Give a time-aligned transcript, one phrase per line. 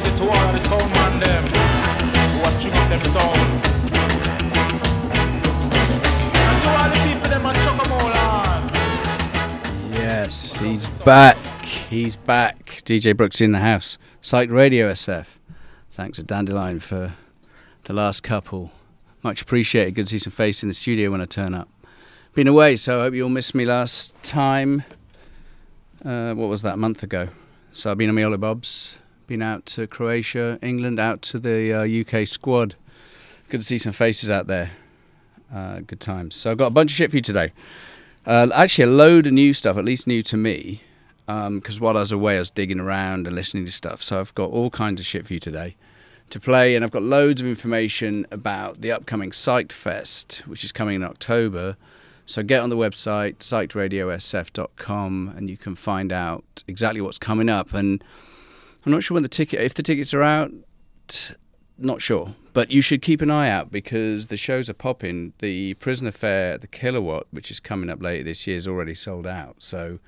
[0.00, 3.36] dedicated to all the sound man them who them sound.
[6.36, 8.70] And to all the people them chuck 'em all on.
[9.92, 11.36] Yes, he's back.
[11.64, 12.82] He's back.
[12.84, 13.98] DJ Brooks in the house.
[14.20, 15.38] Psych Radio SF.
[15.90, 17.14] Thanks to Dandelion for
[17.84, 18.72] the last couple.
[19.22, 19.94] Much appreciated.
[19.94, 21.68] Good to see some face in the studio when I turn up.
[22.34, 24.84] Been away, so I hope you all missed me last time.
[26.04, 27.30] Uh, what was that, a month ago?
[27.72, 29.00] So I've been on my Bobs.
[29.28, 32.76] Been out to Croatia, England, out to the uh, UK squad.
[33.50, 34.70] Good to see some faces out there.
[35.54, 36.34] Uh, good times.
[36.34, 37.52] So I've got a bunch of shit for you today.
[38.24, 40.80] Uh, actually, a load of new stuff, at least new to me,
[41.26, 44.02] because while I was away, I was digging around and listening to stuff.
[44.02, 45.76] So I've got all kinds of shit for you today
[46.30, 50.72] to play, and I've got loads of information about the upcoming Psyched Fest, which is
[50.72, 51.76] coming in October.
[52.24, 57.74] So get on the website, psychedradiosf.com, and you can find out exactly what's coming up.
[57.74, 58.02] And
[58.88, 60.50] I'm not sure when the ticket, if the tickets are out,
[61.76, 62.34] not sure.
[62.54, 65.34] But you should keep an eye out because the shows are popping.
[65.40, 69.26] The Prisoner Fair, the Kilowatt, which is coming up later this year, is already sold
[69.26, 69.56] out.
[69.58, 69.98] So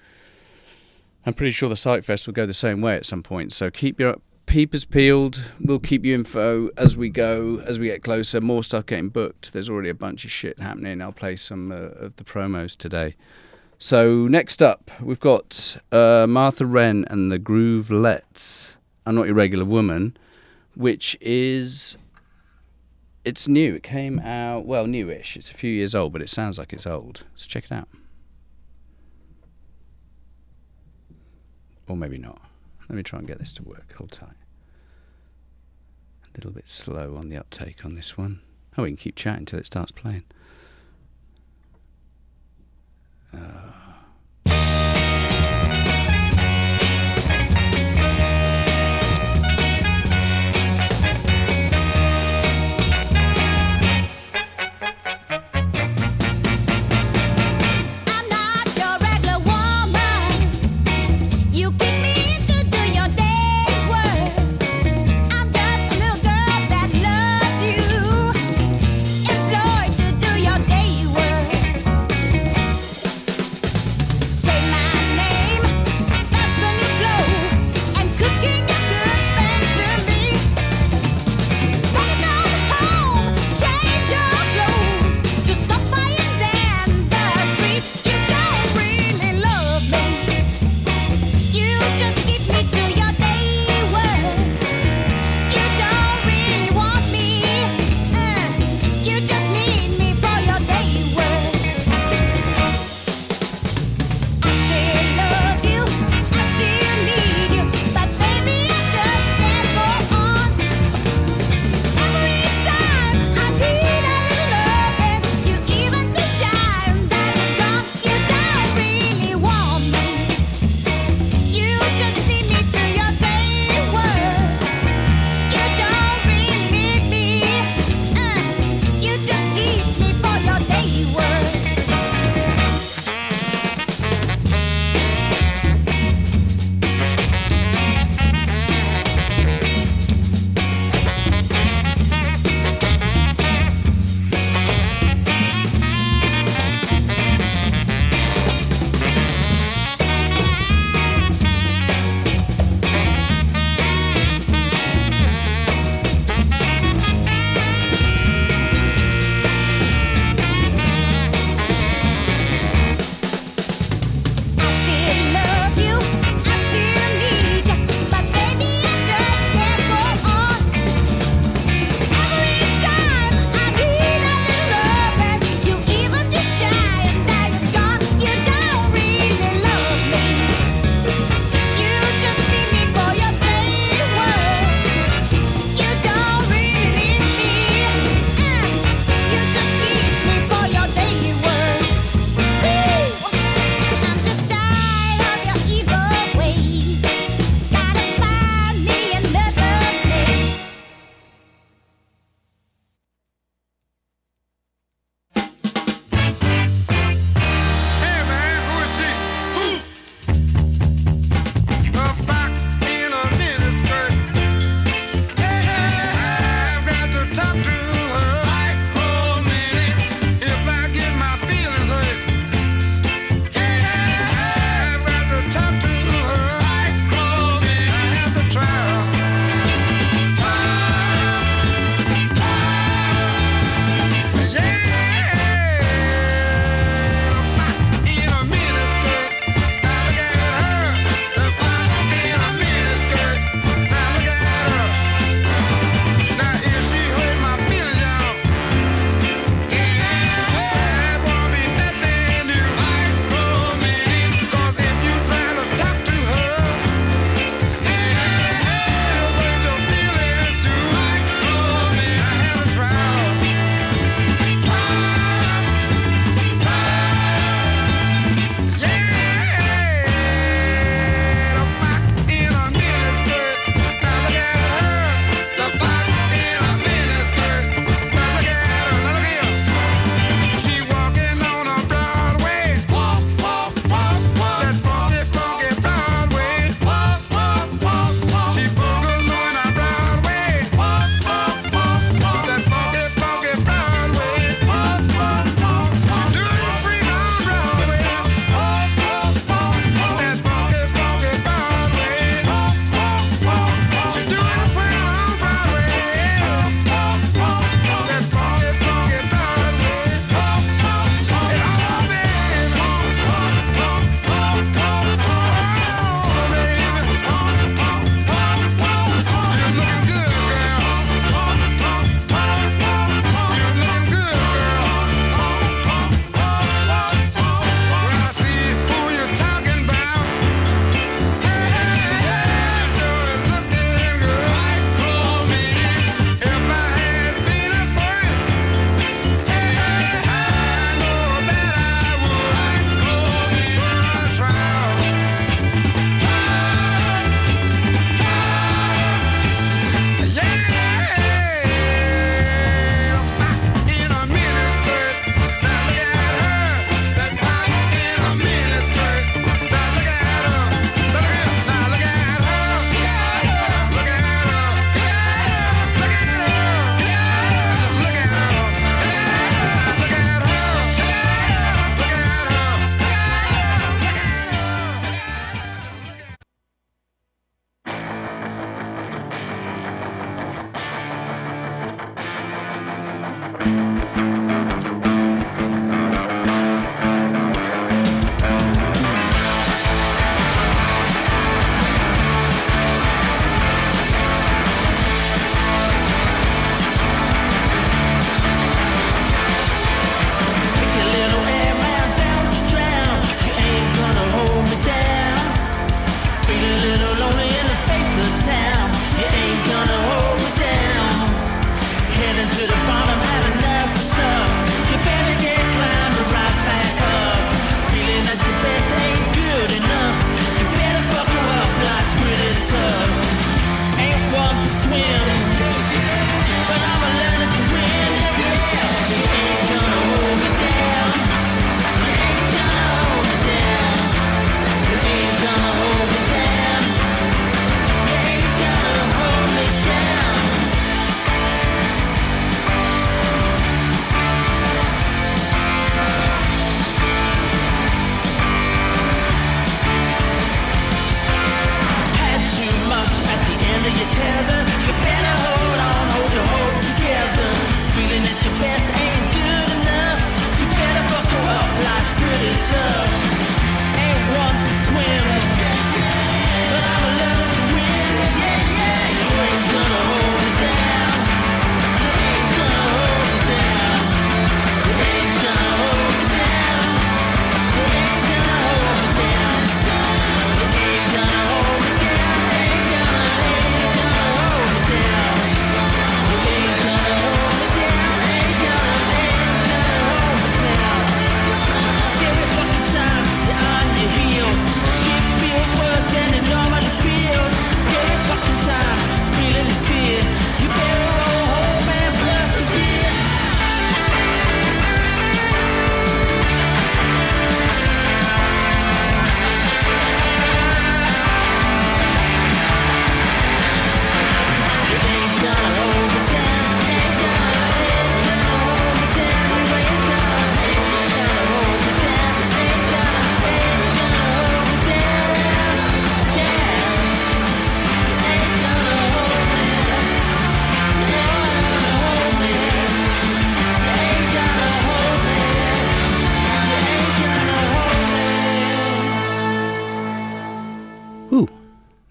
[1.27, 3.53] I'm pretty sure the Psych Fest will go the same way at some point.
[3.53, 4.17] So keep your
[4.47, 5.43] peepers peeled.
[5.61, 8.41] We'll keep you info as we go, as we get closer.
[8.41, 9.53] More stuff getting booked.
[9.53, 11.03] There's already a bunch of shit happening.
[11.03, 13.15] I'll play some uh, of the promos today.
[13.83, 18.77] So next up, we've got uh, Marta Ren and the Groovelvets.
[19.07, 20.19] I'm not your regular woman,
[20.75, 21.97] which is
[23.25, 23.77] it's new.
[23.77, 25.35] It came out well, newish.
[25.35, 27.25] It's a few years old, but it sounds like it's old.
[27.35, 27.89] So check it out.
[31.89, 32.39] Or maybe not.
[32.91, 33.95] Let me try and get this to work.
[33.97, 34.29] Hold tight.
[36.23, 38.43] A little bit slow on the uptake on this one.
[38.77, 40.25] Oh, we can keep chatting until it starts playing.
[43.33, 43.80] Uh,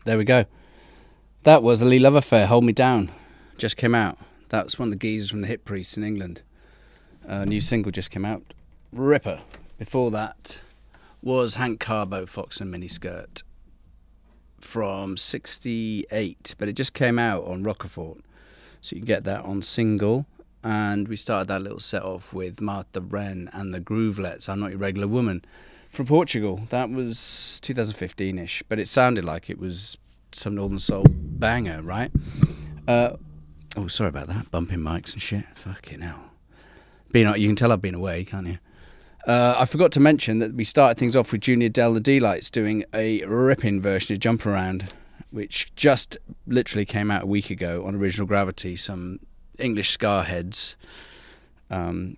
[0.09, 0.45] there we go.
[1.43, 3.11] That was the Lee Love Affair, Hold Me Down.
[3.59, 4.17] Just came out.
[4.49, 6.41] That's one of the geezers from the Hip Priests in England.
[7.25, 8.41] A new single just came out.
[8.91, 9.39] Ripper.
[9.77, 10.63] Before that
[11.21, 13.43] was Hank Carbo, Fox and Miniskirt
[14.59, 18.17] from 68, but it just came out on Rockefort.
[18.81, 20.25] So you can get that on single.
[20.63, 24.71] And we started that little set off with Marta Ren and the Groovelvets, I'm Not
[24.71, 25.45] Your Regular Woman
[25.89, 26.61] from Portugal.
[26.69, 29.97] That was 2015 ish, but it sounded like it was
[30.31, 32.11] some Northern Soul banger, right?
[32.87, 33.17] Uh,
[33.75, 34.49] oh, sorry about that.
[34.51, 35.45] Bumping mics and shit.
[35.55, 36.31] Fucking hell.
[37.11, 38.59] Being, you can tell I've been away, can't you?
[39.27, 42.49] Uh, I forgot to mention that we started things off with Junior Dell the D-Lights
[42.49, 44.93] doing a ripping version of Jump Around,
[45.31, 46.17] which just
[46.47, 48.75] literally came out a week ago on Original Gravity.
[48.75, 49.19] Some
[49.57, 50.75] English scarheads
[51.69, 52.17] um,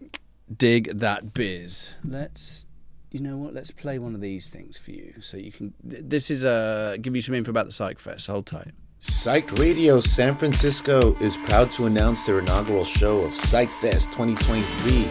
[0.55, 1.93] dig that biz.
[2.03, 2.65] Let's,
[3.11, 3.53] you know what?
[3.53, 5.73] Let's play one of these things for you, so you can.
[5.89, 8.27] th- This is uh, give you some info about the Psych Fest.
[8.27, 8.71] Hold tight.
[8.99, 15.07] Psych Radio San Francisco is proud to announce their inaugural show of Psych Fest 2023,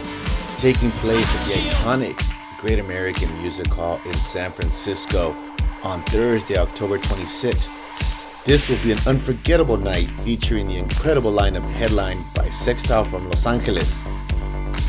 [0.59, 5.35] taking place at the iconic Great American Music Hall in San Francisco
[5.83, 7.71] on Thursday, October 26th.
[8.45, 13.45] This will be an unforgettable night featuring the incredible lineup headlined by Sextile from Los
[13.47, 14.40] Angeles.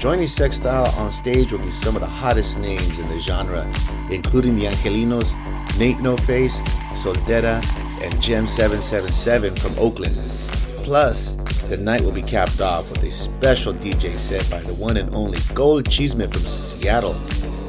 [0.01, 3.71] Joining Sextile on stage will be some of the hottest names in the genre,
[4.09, 5.37] including the Angelinos,
[5.77, 7.63] Nate No Face, Soldera,
[8.01, 10.15] and Gem 777 from Oakland.
[10.77, 11.35] Plus,
[11.69, 15.13] the night will be capped off with a special DJ set by the one and
[15.13, 17.13] only Gold Cheeseman from Seattle.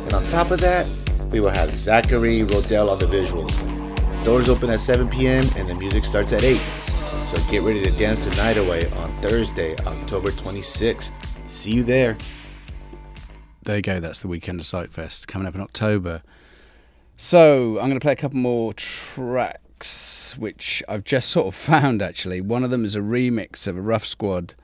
[0.05, 0.89] And on top of that,
[1.33, 4.25] we will have Zachary Rodell on the visuals.
[4.25, 5.45] Doors open at 7 p.m.
[5.57, 6.57] and the music starts at 8.
[7.27, 11.13] So get ready to dance the night away on Thursday, October 26th.
[11.53, 12.17] See you there.
[13.65, 14.01] There you go.
[14.01, 16.23] That's the weekend of Psych Fest coming up in October.
[17.19, 22.01] So I'm going to play a couple more tracks, which I've just sort of found
[22.01, 22.41] actually.
[22.41, 24.55] One of them is a remix of a Ruff Sqwad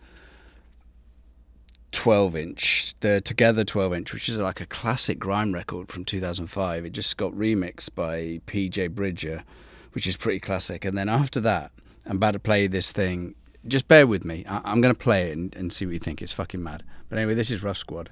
[1.93, 6.87] 12 inch, the Together 12 inch, which is like a classic grime record from 2005.
[6.87, 9.45] It just got remixed by PJ Bridger,
[9.93, 10.87] which is pretty classic.
[10.87, 11.71] And then after that,
[12.07, 13.35] I'm about to play this thing.
[13.67, 14.45] Just bear with me.
[14.49, 16.23] I- I'm going to play it and, and see what you think.
[16.23, 16.85] It's fucking mad.
[17.09, 18.09] But anyway, this is Ruff Sqwad.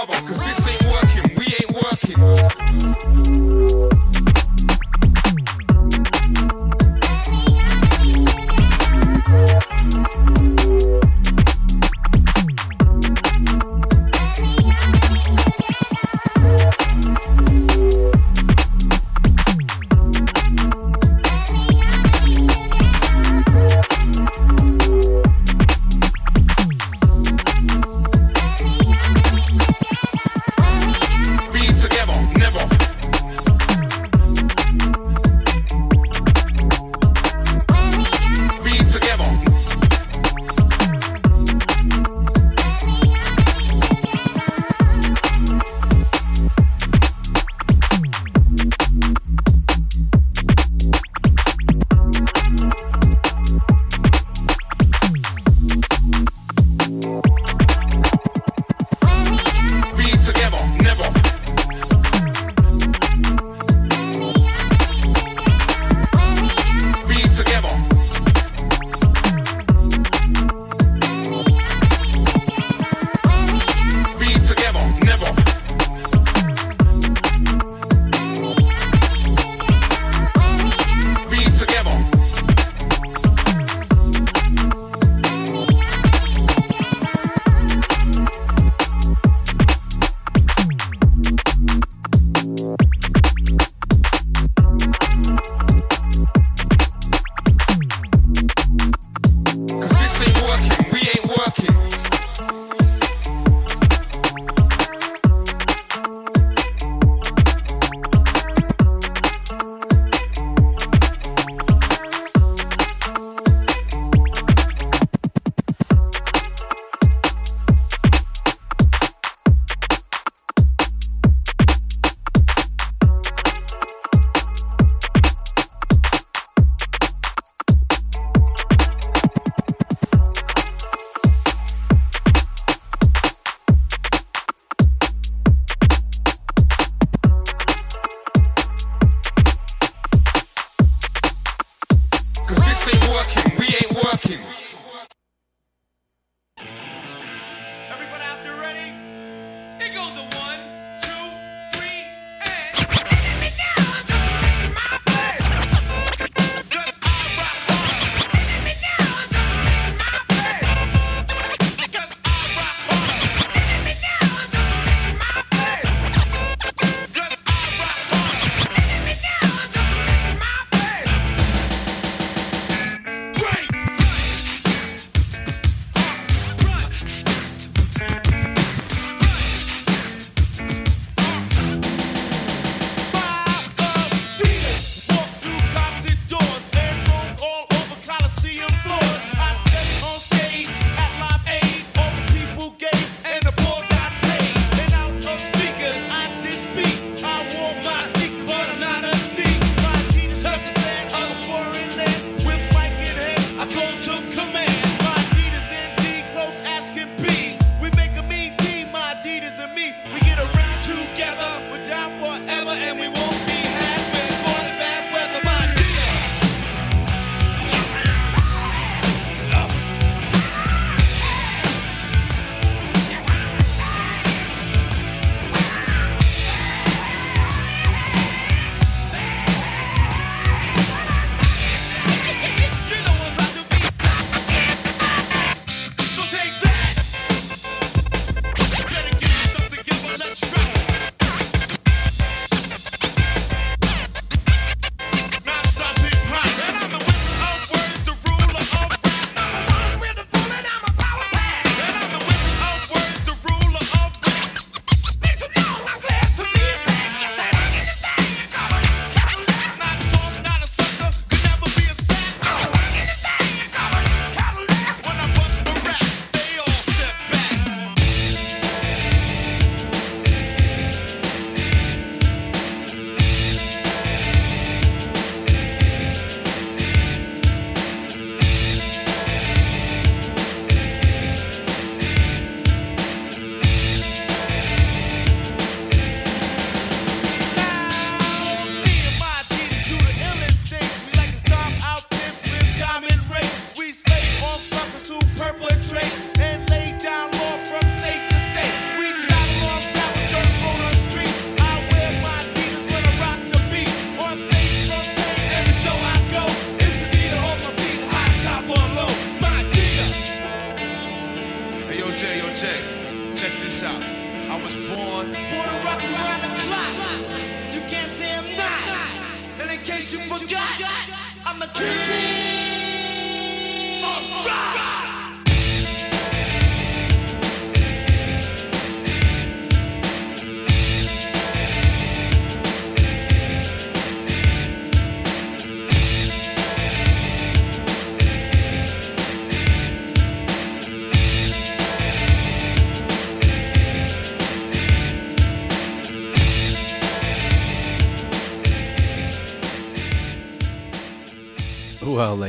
[0.00, 0.79] Lover, cause this ain't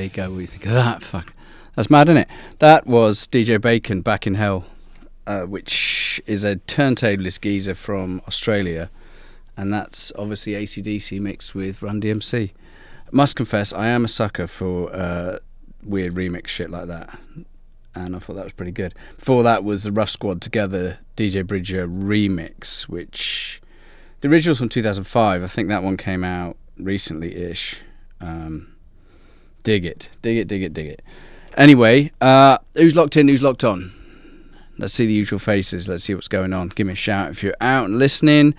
[0.04, 0.30] you go.
[0.30, 1.04] What do you think of that?
[1.04, 1.34] Fuck.
[1.76, 2.28] That's mad, isn't it?
[2.60, 4.66] That was DJ Bacon back in hell,
[5.26, 8.90] uh, which is a turntablist geezer from Australia.
[9.56, 12.52] And that's obviously ACDC mixed with Run DMC.
[13.12, 15.40] Must confess, I am a sucker for uh,
[15.84, 17.18] weird remix shit like that.
[17.94, 18.94] And I thought that was pretty good.
[19.18, 23.62] Before that was the Ruff Sqwad Together DJ Bridger remix, which
[24.22, 25.44] the original's from 2005.
[25.44, 27.82] I think that one came out recently ish.
[28.22, 28.71] Um,
[29.64, 31.02] Dig it, dig it, dig it, dig it.
[31.56, 33.28] Anyway, uh, who's locked in?
[33.28, 33.94] Who's locked on?
[34.78, 35.88] Let's see the usual faces.
[35.88, 36.70] Let's see what's going on.
[36.70, 38.56] Give me a shout if you're out and listening.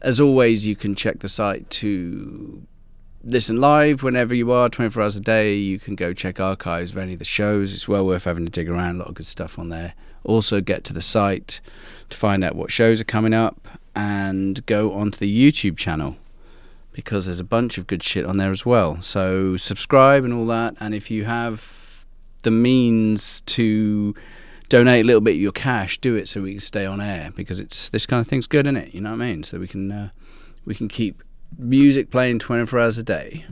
[0.00, 2.66] As always, you can check the site to
[3.22, 5.54] listen live whenever you are, 24 hours a day.
[5.54, 7.74] You can go check archives of any of the shows.
[7.74, 8.96] It's well worth having to dig around.
[8.96, 9.94] A lot of good stuff on there.
[10.24, 11.60] Also, get to the site
[12.08, 16.16] to find out what shows are coming up and go onto the YouTube channel
[16.96, 19.02] because there's a bunch of good shit on there as well.
[19.02, 20.74] So subscribe and all that.
[20.80, 22.06] And if you have
[22.42, 24.14] the means to
[24.70, 27.32] donate a little bit of your cash, do it so we can stay on air
[27.36, 28.94] because it's this kind of thing's good, isn't it?
[28.94, 29.42] You know what I mean?
[29.42, 30.08] So we can uh,
[30.64, 31.22] we can keep
[31.58, 33.44] music playing 24 hours a day.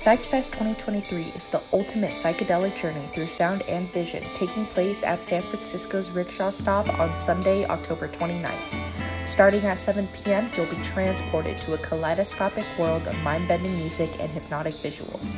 [0.00, 5.42] PsychFest 2023 is the ultimate psychedelic journey through sound and vision, taking place at San
[5.42, 9.26] Francisco's Rickshaw Stop on Sunday, October 29th.
[9.26, 14.08] Starting at 7 p.m., you'll be transported to a kaleidoscopic world of mind bending music
[14.18, 15.36] and hypnotic visuals.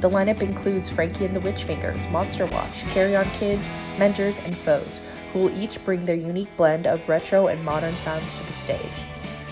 [0.00, 5.00] The lineup includes Frankie and the Witchfingers, Monster Watch, Carry On Kids, Mentors, and Foes,
[5.32, 8.90] who will each bring their unique blend of retro and modern sounds to the stage.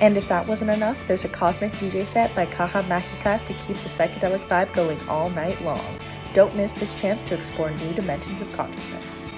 [0.01, 3.77] And if that wasn't enough, there's a cosmic DJ set by Kaha Makika to keep
[3.79, 5.99] the psychedelic vibe going all night long.
[6.33, 9.35] Don't miss this chance to explore new dimensions of consciousness.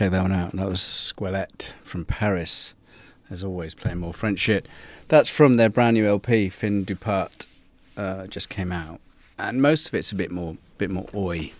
[0.00, 0.52] Check that one out.
[0.52, 2.72] That was Squelette from Paris.
[3.28, 4.66] As always, playing more French shit.
[5.08, 7.44] That's from their brand new LP, Fin du Part,
[7.98, 9.02] uh, just came out.
[9.38, 11.52] And most of it's a bit more, bit more oi.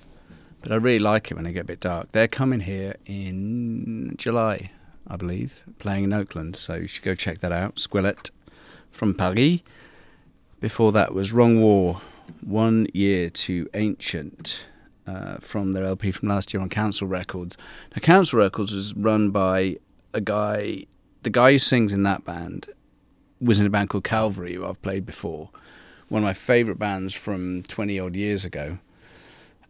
[0.62, 2.12] But I really like it when they get a bit dark.
[2.12, 4.70] They're coming here in July,
[5.06, 6.56] I believe, playing in Oakland.
[6.56, 7.74] So you should go check that out.
[7.74, 8.30] Squelette
[8.90, 9.60] from Paris.
[10.60, 12.00] Before that was Wrong War,
[12.40, 14.64] One Year to Ancient,
[15.06, 17.56] uh, from their LP from last year on Council Records.
[17.94, 19.78] Now, Council Records was run by
[20.12, 20.86] a guy,
[21.22, 22.66] the guy who sings in that band
[23.40, 25.50] was in a band called Calvary, who I've played before.
[26.08, 28.78] One of my favourite bands from 20 odd years ago.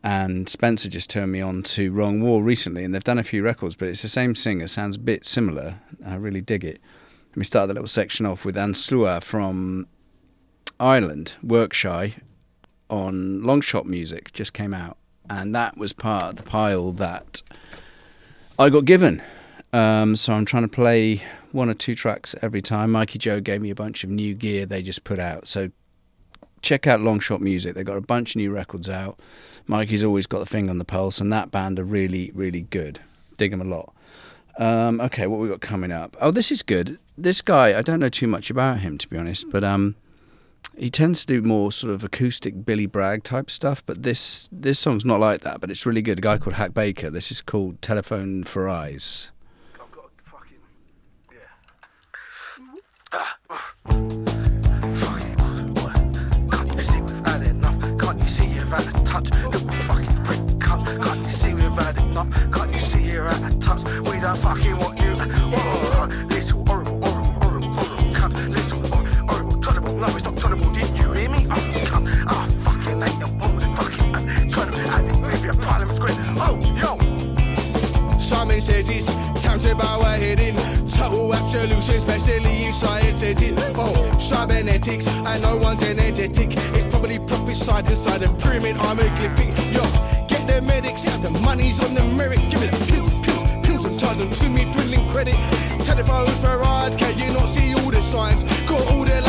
[0.03, 3.43] And Spencer just turned me on to Wrong War recently, and they've done a few
[3.43, 5.81] records, but it's the same singer, sounds a bit similar.
[6.05, 6.81] I really dig it.
[7.31, 9.87] Let me start the little section off with Anslua from
[10.81, 12.14] Ireland, Workshy,
[12.89, 14.97] on Longshot Music, just came out
[15.31, 17.41] and that was part of the pile that
[18.59, 19.22] I got given.
[19.72, 21.22] Um, so I'm trying to play
[21.53, 22.91] one or two tracks every time.
[22.91, 25.47] Mikey Joe gave me a bunch of new gear they just put out.
[25.47, 25.70] So
[26.62, 27.74] check out Longshot Music.
[27.74, 29.20] They've got a bunch of new records out.
[29.68, 32.99] Mikey's always got the finger on the pulse, and that band are really, really good.
[33.39, 33.95] Dig them a lot.
[34.59, 36.16] Um, okay, what we got coming up?
[36.20, 36.99] Oh, this is good.
[37.16, 39.95] This guy, I don't know too much about him to be honest, but um,
[40.76, 44.78] he tends to do more sort of acoustic Billy Bragg type stuff, but this this
[44.78, 45.61] song's not like that.
[45.61, 46.18] But it's really good.
[46.18, 47.11] A guy called Hak Baker.
[47.11, 49.30] This is called Telephone for Eyes.
[49.82, 49.84] A
[50.32, 50.61] fucking
[62.52, 63.82] Can't you see you're out of touch?
[64.08, 64.80] We don't fucking
[75.73, 76.99] Oh, yo!
[78.18, 79.07] Simon says it's
[79.43, 80.57] time to bow our head in.
[80.89, 83.55] Total absolution, especially in science, says it.
[83.77, 86.51] Oh, cybernetics, I know one's energetic.
[86.75, 89.49] It's probably prophesied inside a pyramid hieroglyphic.
[89.73, 89.83] Yo,
[90.27, 92.41] get the medics out, the money's on the merit.
[92.51, 95.37] Give me the pills, pills, pills, and charge them to me, dwindling credit.
[95.85, 98.43] Telephones for rides, can you not see all the signs?
[98.66, 99.20] Got all the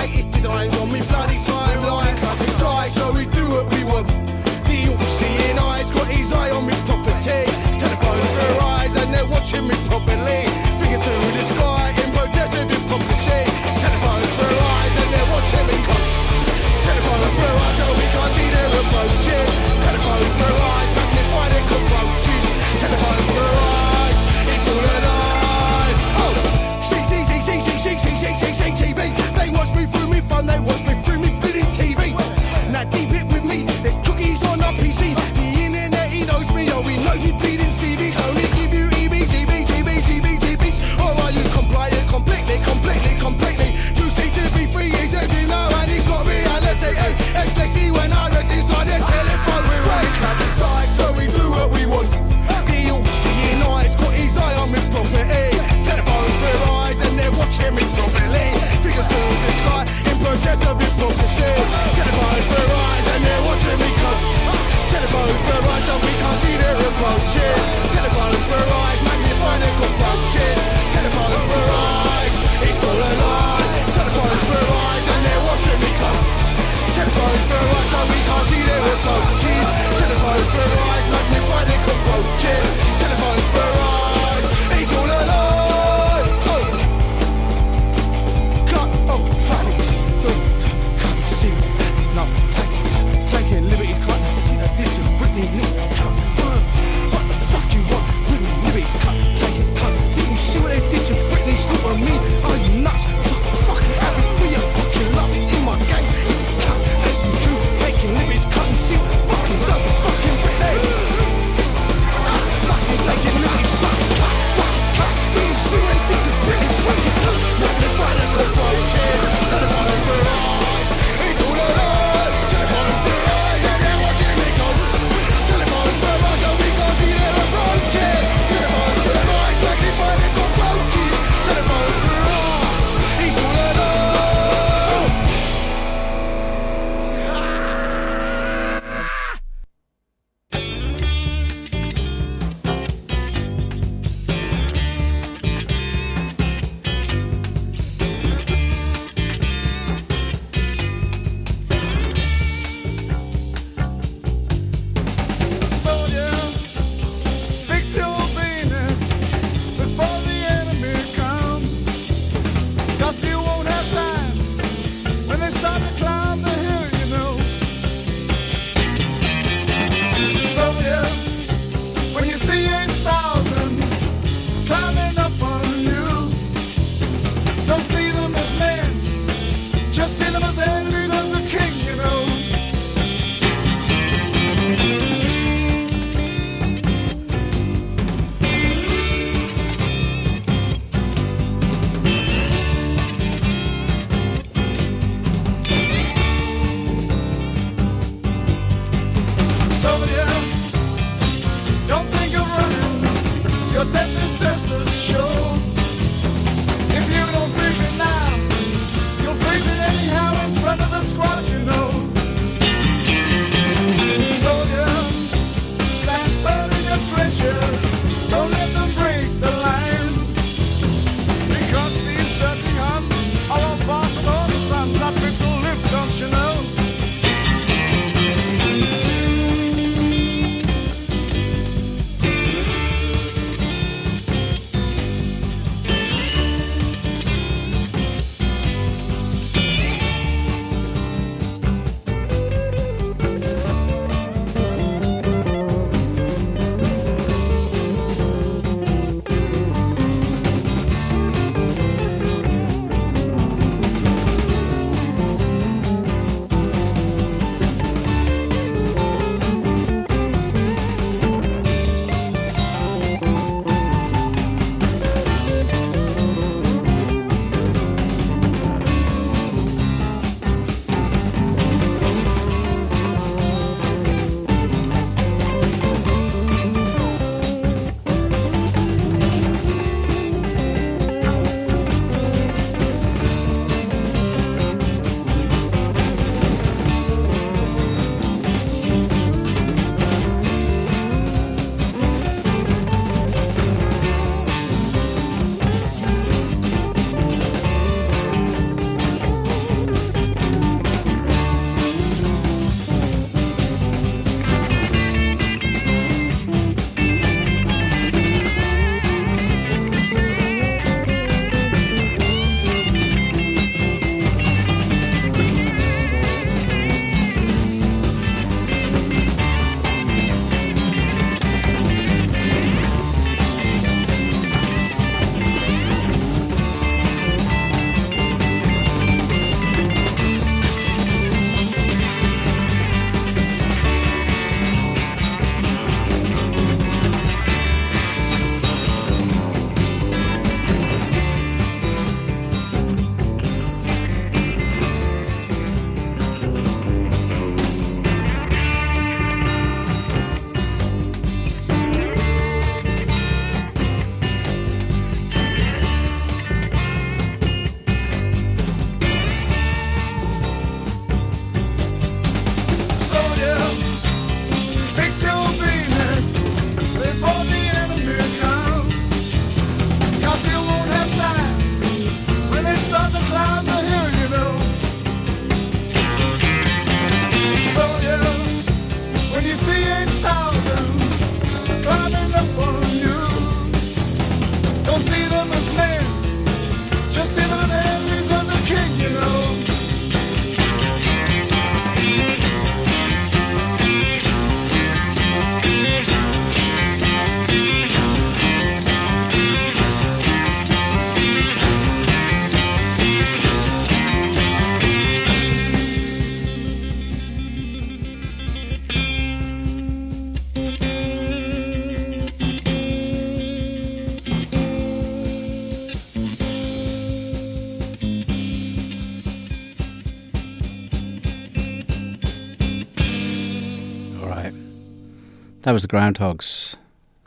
[425.74, 426.76] was the Groundhogs.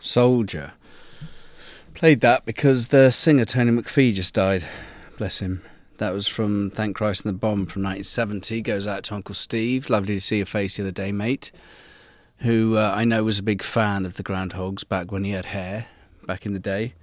[0.01, 0.73] Soldier.
[1.95, 4.67] Played that because the singer Tony McPhee just died.
[5.17, 5.63] Bless him.
[5.99, 8.61] That was from Thank Christ for the Bomb from 1970.
[8.63, 9.89] Goes out to Uncle Steve.
[9.89, 11.53] Lovely to see your face the other day, mate.
[12.39, 15.47] Who uh, I know was a big fan of the Groundhogs back when he had
[15.47, 15.87] hair,
[16.27, 16.95] back in the day.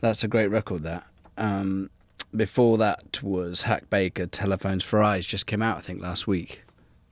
[0.00, 1.06] That's a great record, that.
[1.38, 1.90] Um,
[2.34, 6.63] before that was Hak Baker, Telephones for Eyes, just came out, I think, last week.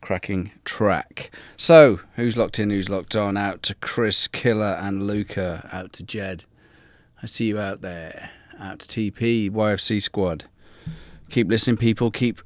[0.03, 1.31] Cracking track.
[1.57, 3.37] So, who's locked in, who's locked on?
[3.37, 5.69] Out to Chris, Killer, and Luca.
[5.73, 6.45] Out to Jed.
[7.23, 8.31] I see you out there.
[8.59, 10.45] Out to TP, YFC Squad.
[11.31, 12.11] Keep listening, people.
[12.11, 12.43] Keep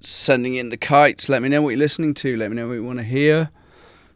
[0.00, 1.28] sending in the kites.
[1.28, 2.36] Let me know what you're listening to.
[2.36, 3.50] Let me know what you want to hear.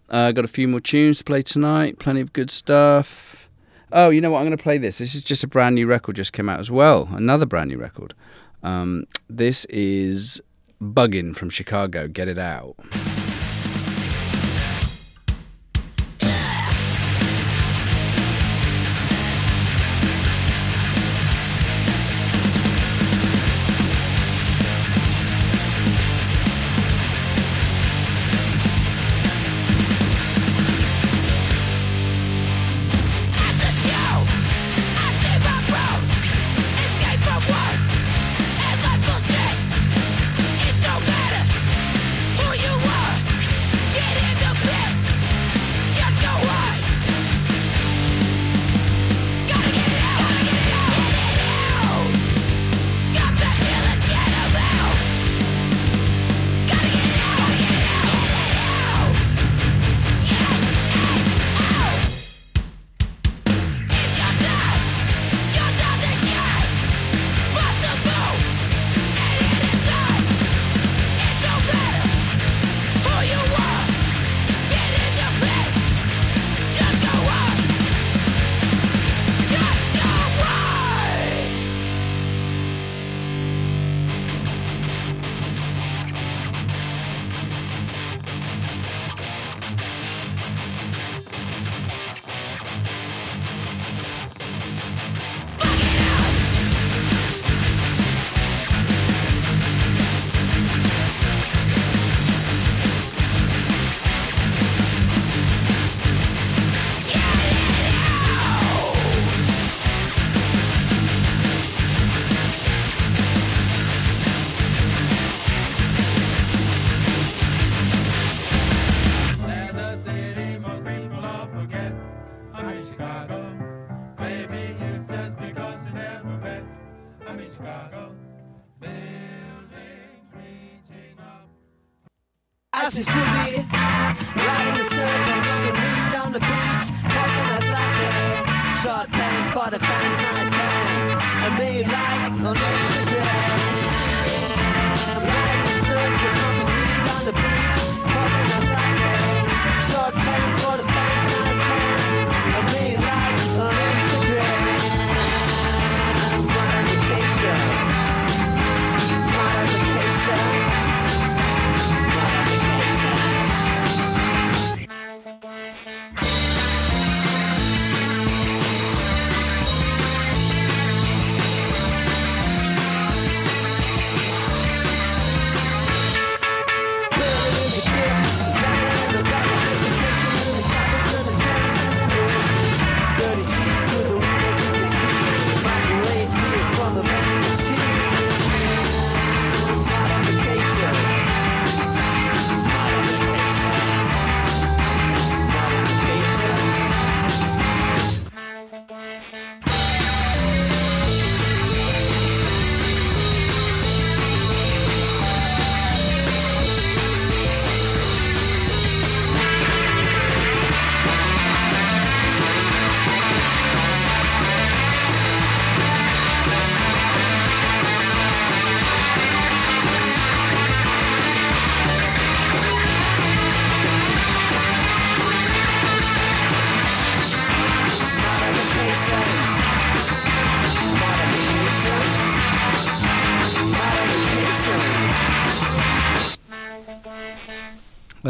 [0.08, 1.98] Uh, got a few more tunes to play tonight.
[1.98, 3.48] Plenty of good stuff.
[3.90, 4.38] Oh, you know what?
[4.38, 4.98] I'm going to play this.
[4.98, 7.08] This is just a brand new record, just came out as well.
[7.12, 8.14] Another brand new record.
[8.62, 10.40] Um, this is
[10.80, 12.08] Buggin' from Chicago.
[12.08, 12.76] Get it out.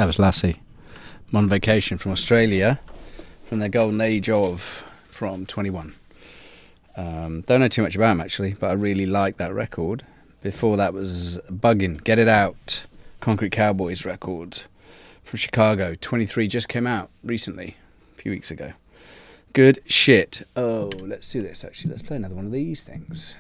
[0.05, 0.61] That was Lassie.
[1.31, 2.79] I'm on vacation from Australia,
[3.47, 4.61] from their golden age of
[5.07, 5.95] from 21.
[6.95, 10.05] Um, don't know too much about him actually, but I really like that record.
[10.43, 12.85] Before that was Buggin', Get It Out,
[13.21, 14.65] Concrete Cowboys record
[15.23, 15.95] from Chicago.
[15.99, 17.79] 23 just came out recently,
[18.19, 18.75] a few weeks ago.
[19.55, 20.47] Good shit.
[20.55, 21.93] Oh, let's do this actually.
[21.93, 23.37] Let's play another one of these things.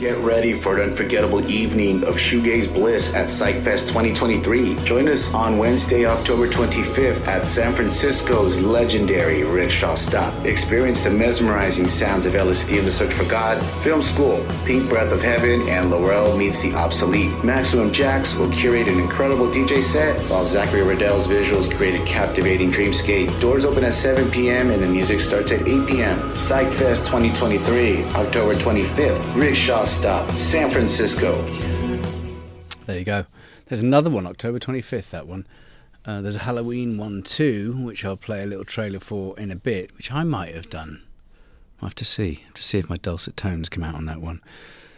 [0.00, 4.76] Get ready for an unforgettable evening of shoegaze bliss at Psych Fest 2023.
[4.84, 10.44] Join us on Wednesday, October 25th at San Francisco's legendary Rickshaw Stop.
[10.46, 15.12] Experience the mesmerizing sounds of LSD and the Search for God, Film School, Pink Breath
[15.12, 17.32] of Heaven, and Laurel meets the obsolete.
[17.44, 22.72] Maximum Jax will curate an incredible DJ set, while Zachary Riddell's visuals create a captivating
[22.72, 23.40] dreamscape.
[23.40, 24.70] Doors open at 7 p.m.
[24.70, 26.34] and the music starts at 8 p.m.
[26.34, 31.42] Psych Fest 2023, October 25th, Rickshaw Stop, San Francisco.
[32.86, 33.26] There you go.
[33.66, 35.46] There's another one, October 25th, that one.
[36.06, 39.56] Uh, there's a Halloween one too, which I'll play a little trailer for in a
[39.56, 41.02] bit, which I might have done.
[41.80, 42.44] I'll have to see.
[42.54, 44.40] to see if my dulcet tones come out on that one.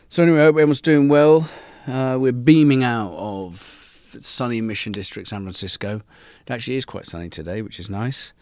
[0.08, 1.48] So anyway, I hope everyone's doing well.
[1.86, 6.02] Uh, we're beaming out of sunny Mission District, San Francisco.
[6.46, 8.32] It actually is quite sunny today, which is nice.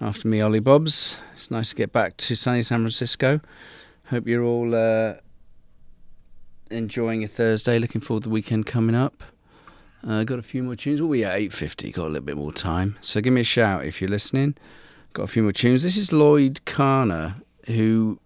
[0.00, 1.16] After me, Ollie Bobs.
[1.34, 3.40] It's nice to get back to sunny San Francisco.
[4.10, 5.14] Hope you're all uh,
[6.68, 7.78] enjoying your Thursday.
[7.78, 9.22] Looking forward to the weekend coming up.
[10.04, 11.00] Uh, got a few more tunes.
[11.00, 11.92] Well, we at eight fifty.
[11.92, 12.98] Got a little bit more time.
[13.00, 14.56] So give me a shout if you're listening.
[15.12, 15.84] Got a few more tunes.
[15.84, 18.18] This is Loyle Carner, who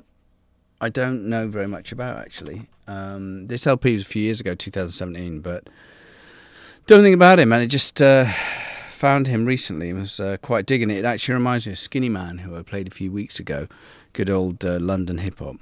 [0.80, 2.70] I don't know very much about actually.
[2.87, 5.68] Um, this LP was a few years ago, 2017, but
[6.87, 7.53] don't think about him.
[7.53, 8.24] And I just uh,
[8.91, 10.97] found him recently and was uh, quite digging it.
[10.97, 13.68] It actually reminds me of Skinnyman, who I played a few weeks ago.
[14.14, 15.57] Good old uh, London hip hop.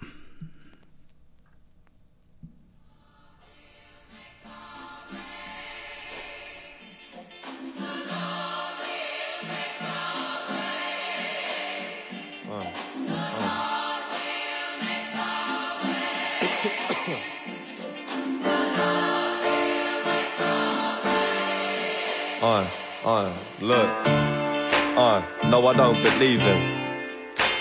[22.43, 22.69] Uh,
[23.05, 23.89] uh, look.
[24.05, 26.83] Uh, no, I don't believe him.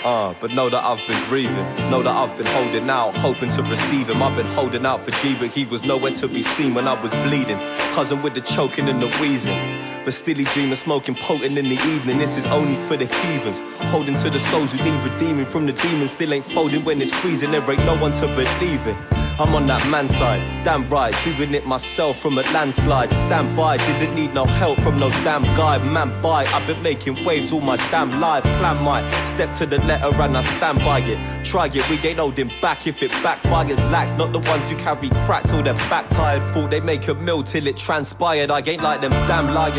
[0.04, 1.64] Uh, but know that I've been grieving.
[1.88, 4.20] Know that I've been holding out, hoping to receive him.
[4.20, 7.00] I've been holding out for G, but he was nowhere to be seen when I
[7.00, 7.58] was bleeding.
[7.94, 9.56] Cousin with the choking and the wheezing.
[10.04, 12.18] But still he dreaming, smoking potent in the evening.
[12.18, 13.60] This is only for the heathens.
[13.92, 16.10] Holding to the souls who need redeeming from the demons.
[16.10, 17.52] Still ain't folding when it's freezing.
[17.52, 19.21] There ain't no one to believe in.
[19.38, 23.10] I'm on that man side, damn right, doing it myself from a landslide.
[23.12, 25.78] Stand by, didn't need no help from no damn guy.
[25.90, 28.42] Man, by, I've been making waves all my damn life.
[28.42, 31.44] Plan my step to the letter and I stand by it.
[31.44, 33.78] Try it, we ain't holding back if it backfires.
[33.90, 36.44] Lax, not the ones who carry crack till they're back tired.
[36.44, 38.50] Thought they make a mill till it transpired.
[38.50, 39.76] I ain't like them damn liars.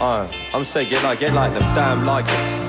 [0.00, 2.67] Uh, I'm saying I get like them damn liars.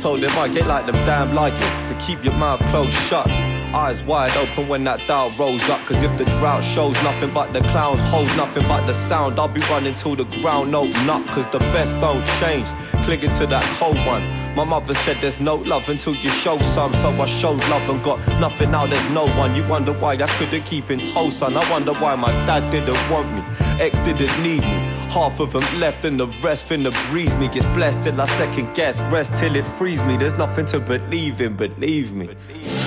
[0.00, 1.58] Told them I get like them damn liars.
[1.86, 3.28] So keep your mouth closed shut.
[3.74, 5.78] Eyes wide open when that doubt rolls up.
[5.80, 9.46] Cause if the drought shows nothing but the clowns, hold nothing but the sound, I'll
[9.46, 11.24] be running till the ground open up.
[11.26, 12.66] Cause the best don't change.
[13.04, 14.22] Clinging to that cold one.
[14.56, 16.94] My mother said there's no love until you show some.
[16.94, 19.54] So I showed love and got nothing now, there's no one.
[19.54, 21.54] You wonder why I couldn't keep in tow, son.
[21.54, 23.42] I wonder why my dad didn't want me.
[23.78, 24.88] Ex didn't need me.
[25.10, 27.48] Half of them left and the rest finna breeze me.
[27.48, 29.02] Gets blessed till I second guess.
[29.12, 30.16] Rest till it frees me.
[30.16, 32.30] There's nothing to believe in, believe me.
[32.50, 32.77] And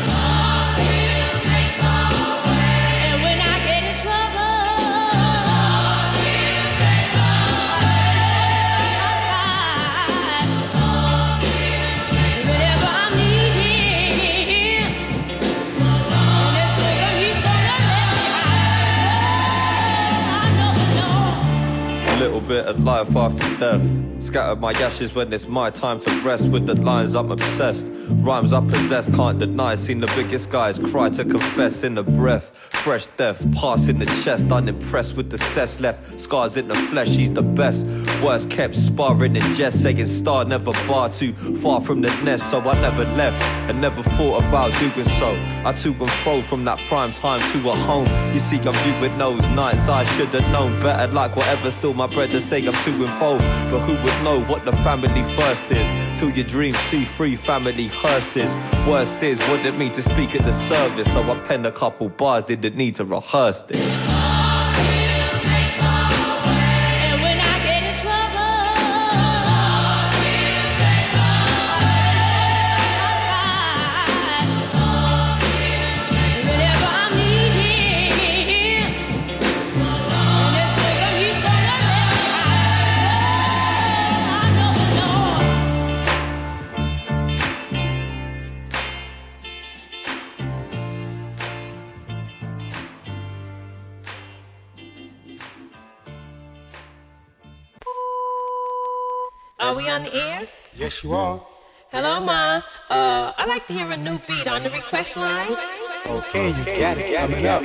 [22.51, 24.23] let me A little bit of life after death.
[24.23, 26.49] Scatter my ashes when it's my time to rest.
[26.49, 27.85] With the lines I'm obsessed.
[28.21, 29.73] Rhymes I possess, can't deny.
[29.73, 32.51] Seen the biggest guys cry to confess in a breath.
[32.55, 34.51] Fresh death, pass in the chest.
[34.51, 36.19] Unimpressed with the cess left.
[36.19, 37.83] Scars in the flesh, he's the best.
[38.23, 39.81] Worst kept sparring in jest.
[39.81, 42.51] Saying star never bar too far from the nest.
[42.51, 45.31] So I never left and never thought about doing so.
[45.65, 48.07] I to and fro from that prime time to a home.
[48.33, 49.89] You see, I'm viewing those nights.
[49.89, 51.11] I should have known better.
[51.11, 53.43] Like whatever, still my brothers say I'm too involved.
[53.71, 56.10] But who would know what the family first is?
[56.21, 58.53] Till your dreams see free family hearses.
[58.87, 61.11] Worst is, what it mean to speak at the service.
[61.11, 64.20] So I penned a couple bars, didn't need to rehearse this.
[100.01, 100.47] On the air?
[100.75, 101.41] Yes, you are.
[101.91, 102.61] Hello, Ma.
[102.89, 105.55] Uh, I'd like to hear a new beat on the request line.
[106.05, 107.15] Okay, you got it.
[107.15, 107.61] Coming up.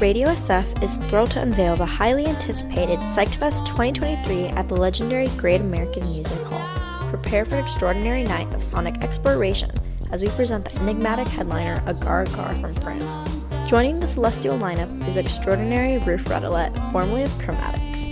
[0.00, 5.26] Radio SF is thrilled to unveil the highly anticipated Psyched Fest 2023 at the legendary
[5.36, 7.08] Great American Music Hall.
[7.08, 9.72] Prepare for an extraordinary night of sonic exploration
[10.12, 13.18] as we present the enigmatic headliner Agar Agar from France.
[13.68, 18.06] Joining the celestial lineup is extraordinary Ruth Radelet, formerly of Chromatics.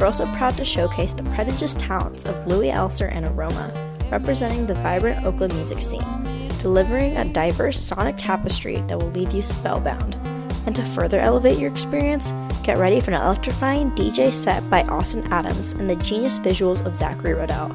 [0.00, 3.72] We're also proud to showcase the prodigious talents of Louis Elser and Aroma,
[4.10, 9.40] representing the vibrant Oakland music scene, delivering a diverse sonic tapestry that will leave you
[9.40, 10.18] spellbound.
[10.66, 12.32] And to further elevate your experience,
[12.62, 16.94] get ready for an electrifying DJ set by Austin Adams and the genius visuals of
[16.94, 17.72] Zachary Rodell.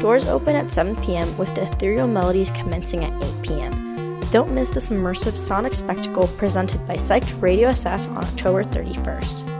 [0.00, 1.36] Doors open at 7 p.m.
[1.38, 4.20] with the ethereal melodies commencing at 8 p.m.
[4.30, 9.54] Don't miss this immersive sonic spectacle presented by Psyched Radio SF on October 31st.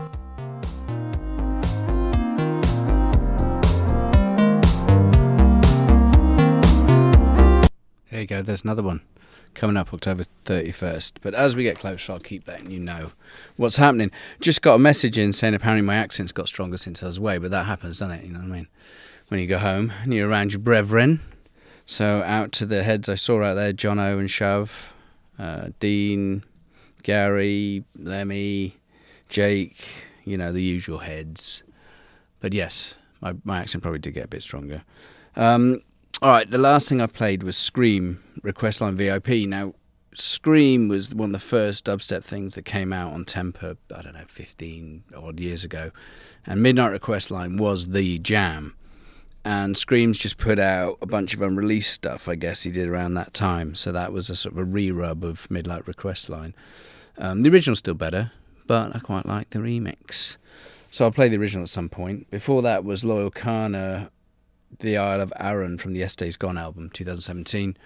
[8.11, 8.41] There you go.
[8.41, 9.01] There's another one
[9.55, 11.13] coming up October 31st.
[11.21, 13.11] But as we get closer, I'll keep letting you know
[13.55, 14.11] what's happening.
[14.39, 17.37] Just got a message in saying apparently my accent's got stronger since I was away,
[17.37, 18.25] but that happens, doesn't it?
[18.25, 18.67] You know what I mean?
[19.29, 21.21] When you go home and you're around your brethren.
[21.87, 24.93] So out to the heads I saw out there Jono and Shove,
[25.39, 26.43] uh, Dean,
[27.03, 28.75] Gary, Lemmy,
[29.29, 29.87] Jake,
[30.23, 31.63] you know, the usual heads.
[32.39, 34.83] But yes, my, my accent probably did get a bit stronger.
[35.35, 35.81] Um,
[36.25, 39.47] all right, the last thing I played was Skream Request Line VIP.
[39.47, 39.75] Now,
[40.15, 44.15] Skream was one of the first dubstep things that came out on Tempa, I don't
[44.15, 45.91] know, 15 odd years ago.
[46.43, 48.73] And Midnight Request Line was the jam.
[49.43, 53.13] And Skream's just put out a bunch of unreleased stuff, I guess he did around
[53.13, 53.75] that time.
[53.75, 56.55] So that was a sort of a re rub of Midnight Request Line.
[57.19, 58.31] Um, the original's still better,
[58.65, 60.37] but I quite like the remix.
[60.89, 62.31] So I'll play the original at some point.
[62.31, 64.09] Before that was Loyle Carner
[64.79, 67.77] The Isle of Arran from the Yesterday's Gone album, 2017.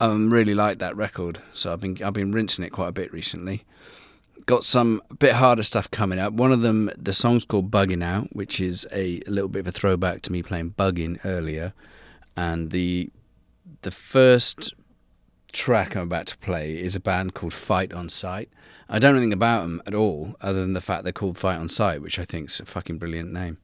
[0.00, 2.92] I um, really like that record, so I've been I've been rinsing it quite a
[2.92, 3.64] bit recently.
[4.46, 6.32] Got some bit harder stuff coming up.
[6.32, 9.68] One of them, the song's called "Bugging Out," which is a, a little bit of
[9.68, 11.72] a throwback to me playing "Bugging" earlier,
[12.36, 13.10] and the
[13.82, 14.74] the first
[15.52, 18.48] track I'm about to play is a band called Fight on Sight.
[18.88, 21.58] I don't know anything about them at all, other than the fact they're called Fight
[21.58, 23.58] on Sight, which I think is a fucking brilliant name.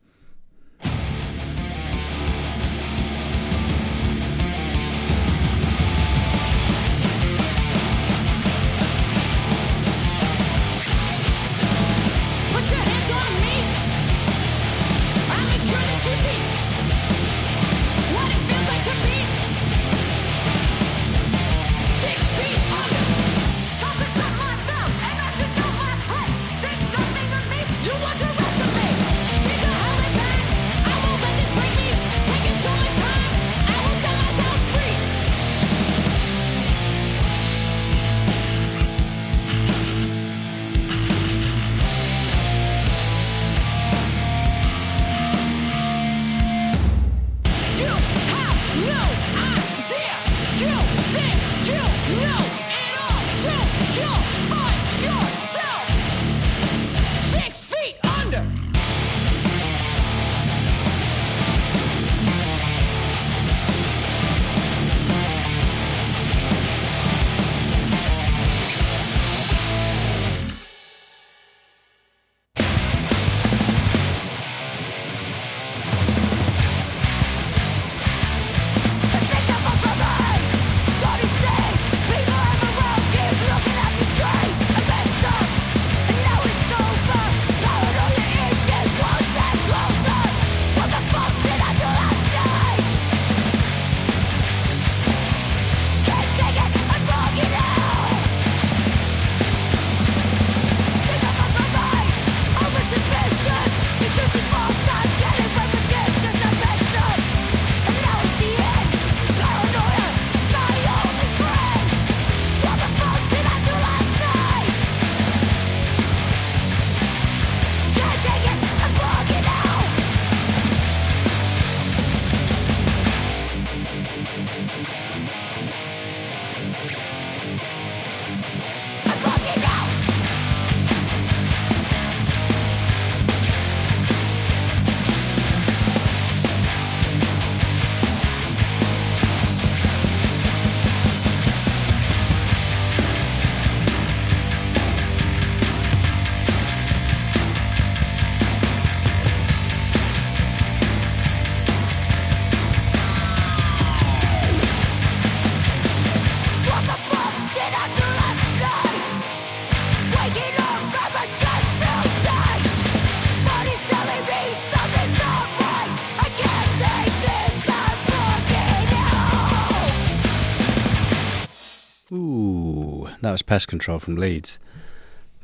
[173.42, 174.58] Pest Control from Leeds.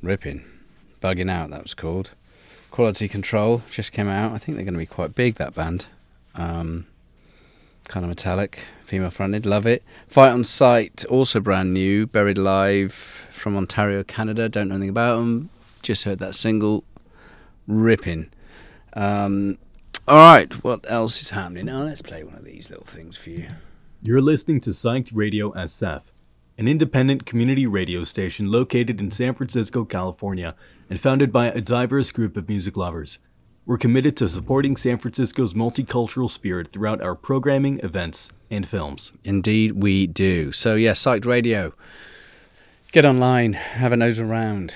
[0.02, 0.44] Ripping.
[1.00, 2.10] Bugging Out, that was called.
[2.70, 4.32] Quality Control just came out.
[4.32, 5.86] I think they're going to be quite big, that band.
[6.34, 6.86] Um,
[7.88, 9.82] kind of metallic, female fronted, love it.
[10.08, 12.06] Fight on Sight, also brand new.
[12.06, 12.92] Buried Alive
[13.30, 14.48] from Ontario, Canada.
[14.48, 15.50] Don't know anything about them.
[15.82, 16.84] Just heard that single.
[17.66, 18.30] Ripping.
[18.94, 19.58] Um,
[20.06, 21.66] all right, what else is happening?
[21.66, 23.48] Now let's play one of these little things for you.
[24.02, 26.02] You're listening to Psyched Radio SF,
[26.56, 30.54] an independent community radio station located in San Francisco, California,
[30.88, 33.18] and founded by a diverse group of music lovers.
[33.66, 39.12] We're committed to supporting San Francisco's multicultural spirit throughout our programming, events, and films.
[39.24, 40.52] Indeed, we do.
[40.52, 41.72] So, yeah, Psyched Radio.
[42.92, 44.74] Get online, have a nose around.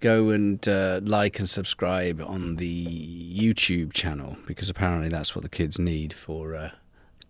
[0.00, 5.48] Go and uh, like and subscribe on the YouTube channel because apparently that's what the
[5.48, 6.70] kids need for uh,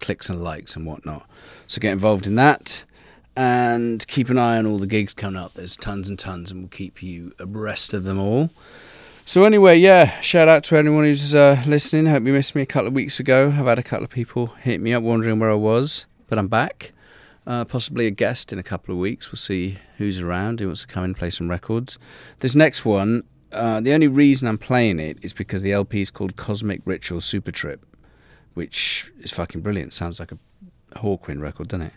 [0.01, 1.29] clicks and likes and whatnot.
[1.69, 2.85] So, get involved in that
[3.37, 5.55] and keep an eye on all the gigs coming up.
[5.55, 8.51] There's tons and tons, and we'll keep you abreast of them all.
[9.27, 12.07] So anyway, yeah, shout out to anyone who's uh, listening.
[12.07, 13.49] Hope you missed me a couple of weeks ago.
[13.49, 16.49] I've had a couple of people hit me up wondering where I was, but I'm
[16.49, 16.93] back.
[17.47, 19.33] Uh, possibly a guest in a couple of weeks.
[19.33, 21.99] We'll see who's around, who wants to come in and play some records.
[22.41, 26.11] This next one, uh, the only reason I'm playing it is because the LP is
[26.11, 27.85] called Cosmic Ritual Super Trip,
[28.55, 29.95] which is fucking brilliant.
[29.95, 30.39] Sounds like a
[30.99, 31.93] Hawkwind record, doesn't it?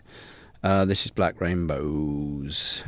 [0.62, 2.82] Uh, this is Black Rainbows.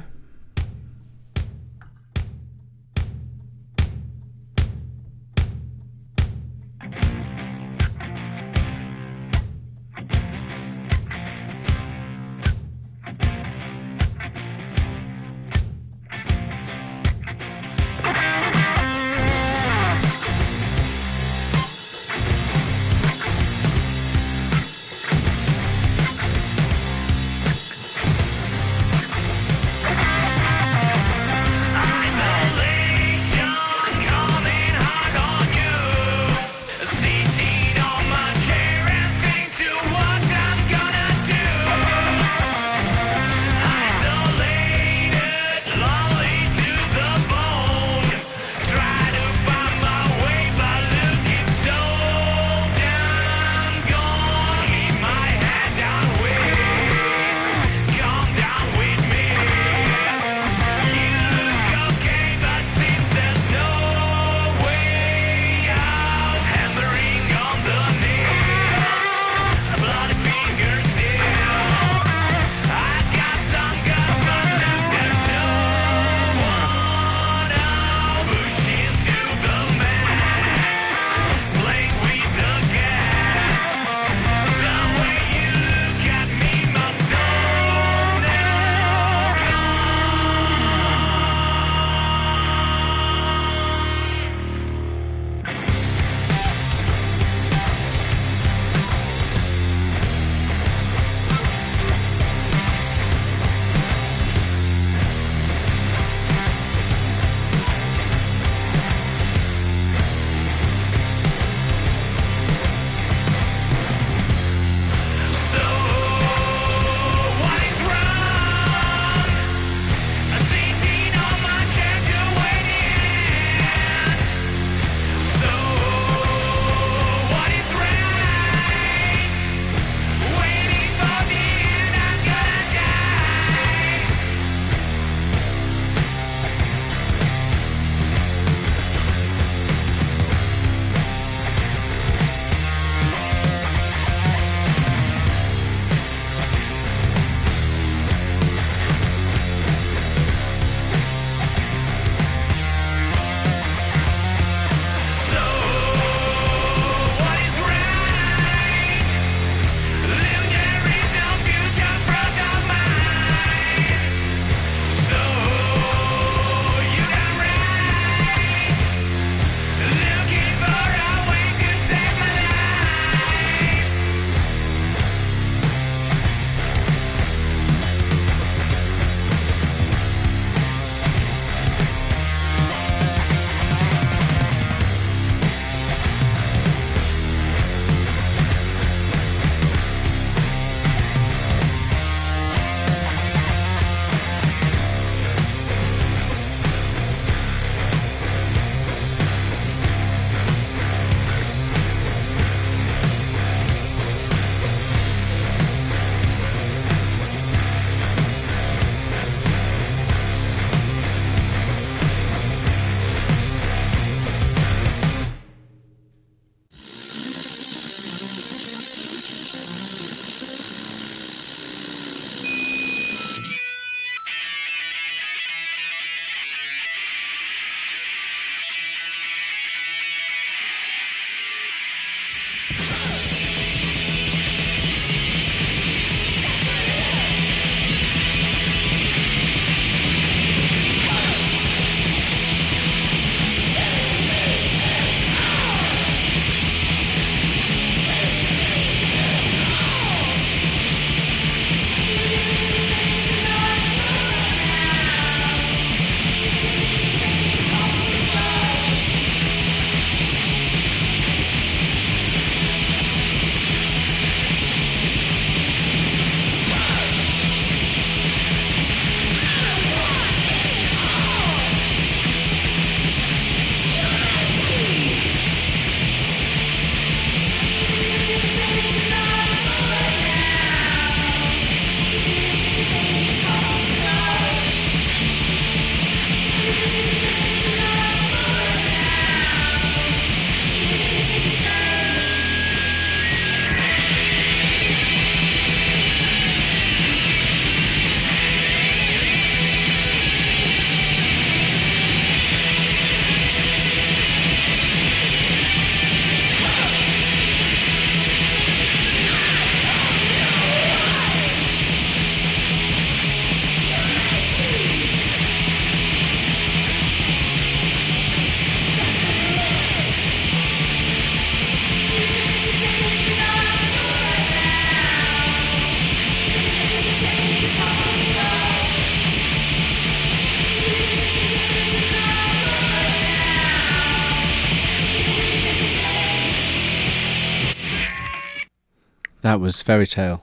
[339.60, 340.42] That was Fairy Tale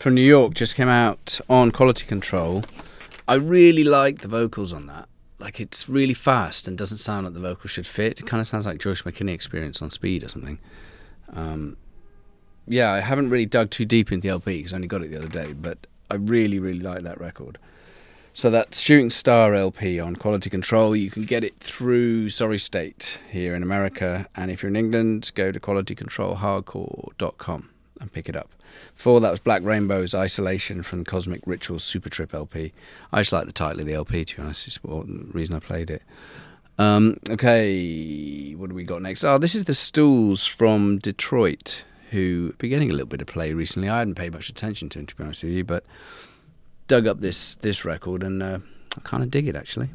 [0.00, 0.54] from New York.
[0.54, 2.64] Just came out on Quality Control.
[3.28, 5.08] I really like the vocals on that.
[5.38, 8.18] Like it's really fast and doesn't sound like the vocal should fit.
[8.18, 10.58] It kind of sounds like Josh McKinney experience on speed or something.
[11.32, 11.76] Um,
[12.66, 15.12] yeah, I haven't really dug too deep into the LP because I only got it
[15.12, 17.56] the other day, but I really, really like that record.
[18.32, 20.96] So that's Shooting Star LP on Quality Control.
[20.96, 25.30] You can get it through Sorry State here in America, and if you're in England,
[25.36, 27.68] go to qualitycontrolhardcore.com
[28.00, 28.50] and pick it up.
[28.96, 32.72] Before that was Black Rainbow's Isolation from Cosmic Rituals Super Trip LP.
[33.12, 34.66] I just like the title of the LP, to be honest.
[34.66, 36.02] It's the reason I played it.
[36.78, 39.22] Um, okay, what do we got next?
[39.22, 43.52] Oh, this is the Stools from Detroit, who been getting a little bit of play
[43.52, 43.88] recently.
[43.88, 45.84] I hadn't paid much attention to them, to be honest with you, but
[46.90, 48.58] dug up this this record and uh,
[48.96, 49.90] I kind of dig it actually.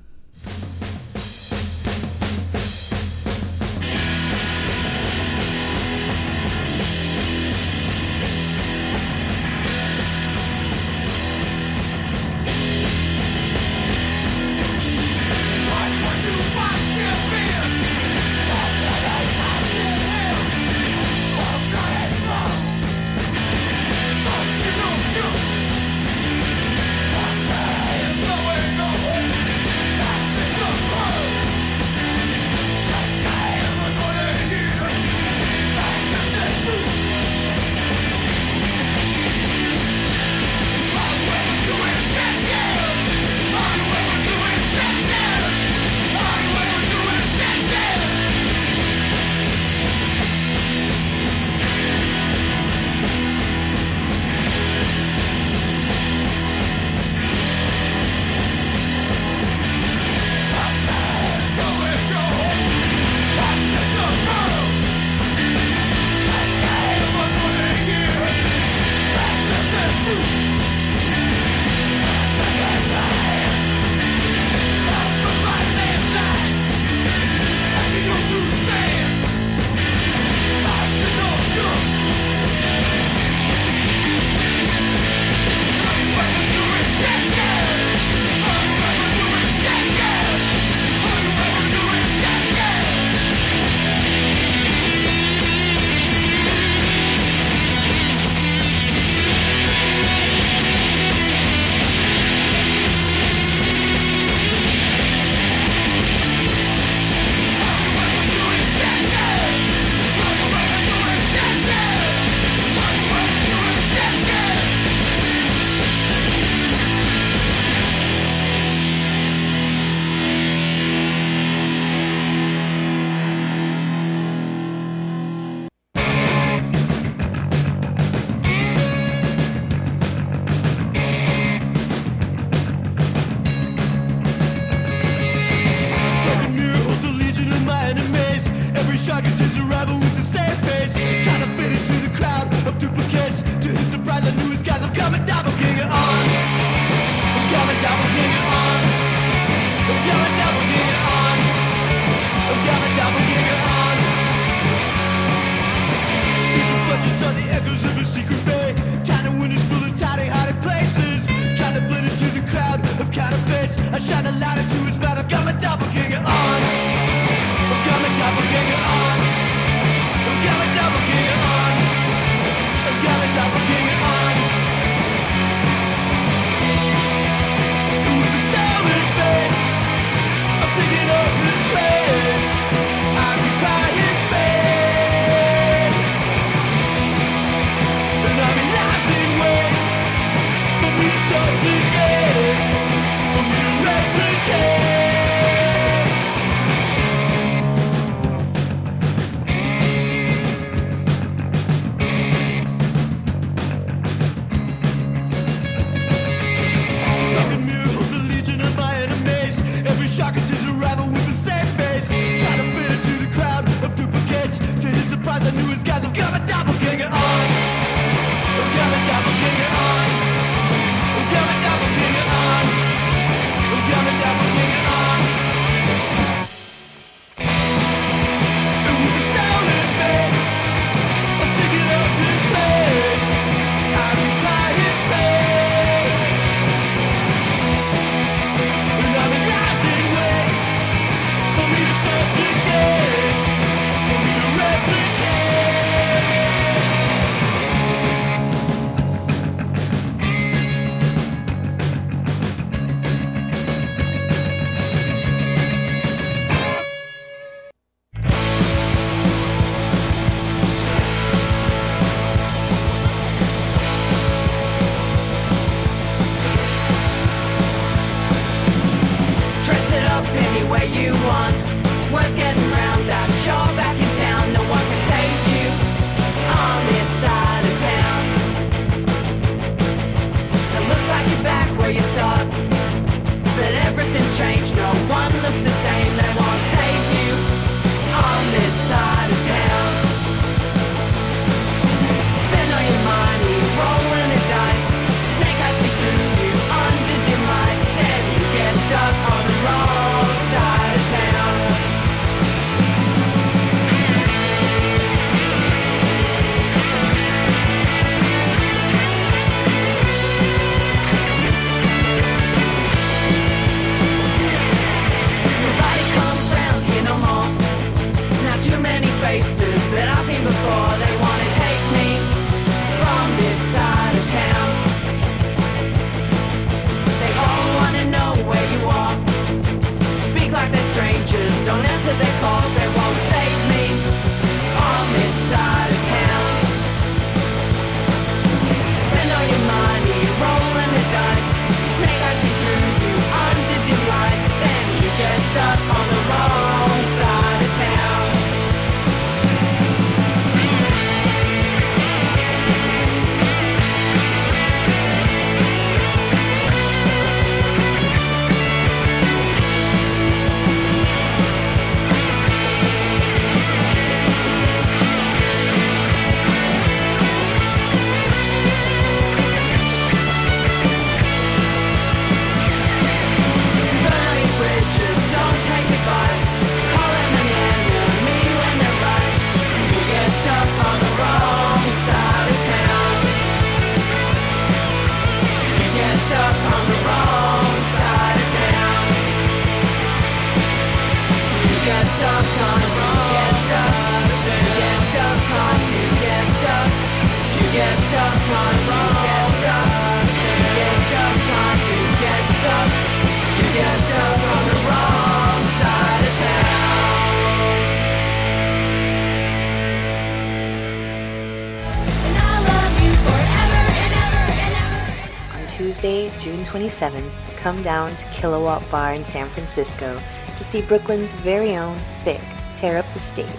[417.57, 420.21] come down to Kilowatt Bar in San Francisco
[420.57, 422.41] to see Brooklyn's very own Thick
[422.75, 423.49] tear up the stage.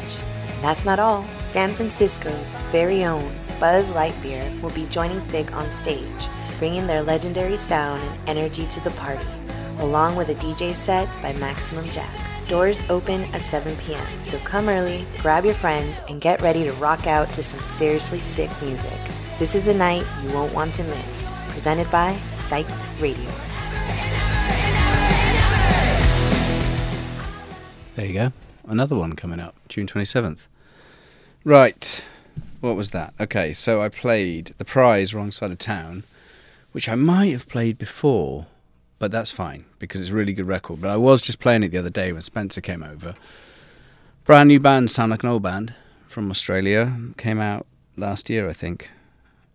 [0.49, 1.25] And that's not all.
[1.45, 7.57] San Francisco's very own Buzz Lightyear will be joining Thick on stage, bringing their legendary
[7.57, 9.27] sound and energy to the party,
[9.79, 12.13] along with a DJ set by Maximum Jax.
[12.49, 16.73] Doors open at 7 p.m., so come early, grab your friends, and get ready to
[16.75, 18.99] rock out to some seriously sick music.
[19.39, 21.31] This is a night you won't want to miss.
[21.49, 22.69] Presented by Psych
[23.01, 23.31] Radio.
[27.95, 28.33] There you go.
[28.67, 30.47] Another one coming up, June 27th.
[31.45, 32.03] Right.
[32.61, 33.15] What was that?
[33.21, 36.05] Okay, so I played The Prize Wrong Side of Town,
[36.73, 38.47] which I might have played before,
[38.99, 40.81] but that's fine because it's a really good record.
[40.81, 43.15] But I was just playing it the other day when Spencer came over.
[44.25, 45.75] Brand new band, sound like an old band
[46.07, 46.97] from Australia.
[47.17, 47.67] Came out
[47.97, 48.91] last year, I think.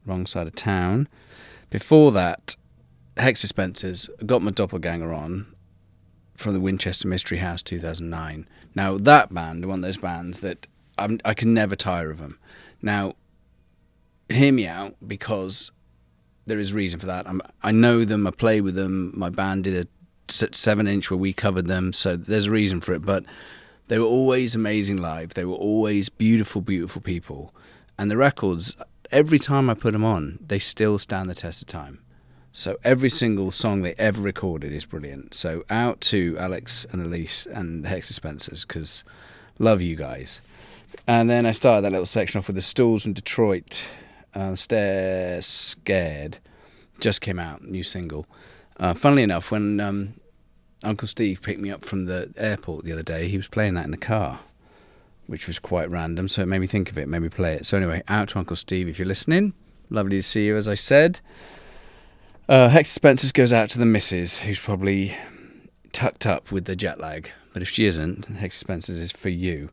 [0.05, 1.07] Wrong Side of Town.
[1.69, 2.55] Before that,
[3.21, 5.55] Hex Dispensers got my doppelganger on
[6.35, 8.47] from the Winchester Mystery House 2009.
[8.73, 10.67] Now that band, one of those bands that
[10.97, 12.39] I'm, I can never tire of them.
[12.81, 13.15] Now,
[14.27, 15.71] hear me out because
[16.45, 17.27] there is reason for that.
[17.27, 18.25] I'm, I know them.
[18.25, 19.13] I play with them.
[19.15, 19.87] My band did a
[20.31, 23.03] seven inch where we covered them, so there's a reason for it.
[23.03, 23.23] But
[23.87, 25.35] they were always amazing live.
[25.35, 27.53] They were always beautiful, beautiful people.
[27.97, 28.75] And the records,
[29.11, 32.00] every time I put them on, they still stand the test of time.
[32.53, 35.33] So every single song they ever recorded is brilliant.
[35.33, 39.05] So out to Alex and Elise and the Hex Dispensers because
[39.57, 40.41] love you guys.
[41.07, 43.85] And then I started that little section off with the Stools from Detroit.
[44.35, 46.39] Uh, Stare Scared
[46.99, 48.27] just came out, new single.
[48.77, 50.13] Uh, funnily enough, when um,
[50.83, 53.85] Uncle Steve picked me up from the airport the other day, he was playing that
[53.85, 54.39] in the car,
[55.27, 56.27] which was quite random.
[56.27, 57.65] So it made me think of it, made me play it.
[57.65, 59.53] So anyway, out to Uncle Steve if you're listening.
[59.89, 61.21] Lovely to see you, as I said.
[62.51, 65.15] Uh, Hex Spencers goes out to the missus, who's probably
[65.93, 67.31] tucked up with the jet lag.
[67.53, 69.69] But if she isn't, Hex Spencers is for you.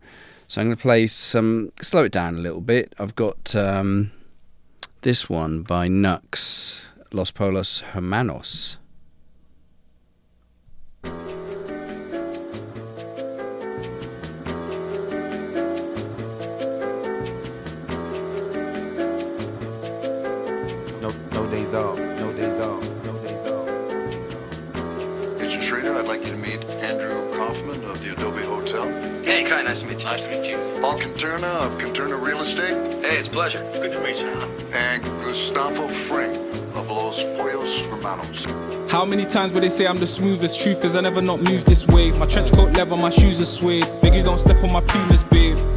[0.46, 2.94] So I'm going to play some, slow it down a little bit.
[2.96, 4.12] I've got um,
[5.00, 8.76] this one by Knucks, Los Pollos Hermanos.
[30.10, 30.56] Nice to meet you.
[30.56, 30.80] Nice to meet you.
[30.80, 33.04] Paul Conterna of Conterna Real Estate.
[33.04, 33.60] Hey, it's a pleasure.
[33.74, 34.28] Good to meet you.
[34.72, 36.30] And Gustavo Fring
[36.74, 38.46] of Los Pollos Hermanos.
[38.90, 40.60] How many times will they say I'm the smoothest?
[40.60, 42.10] Truth is, I never not moved this way.
[42.12, 43.86] My trench coat leather, my shoes are suede.
[44.00, 45.24] Beg you don't step on my pumas,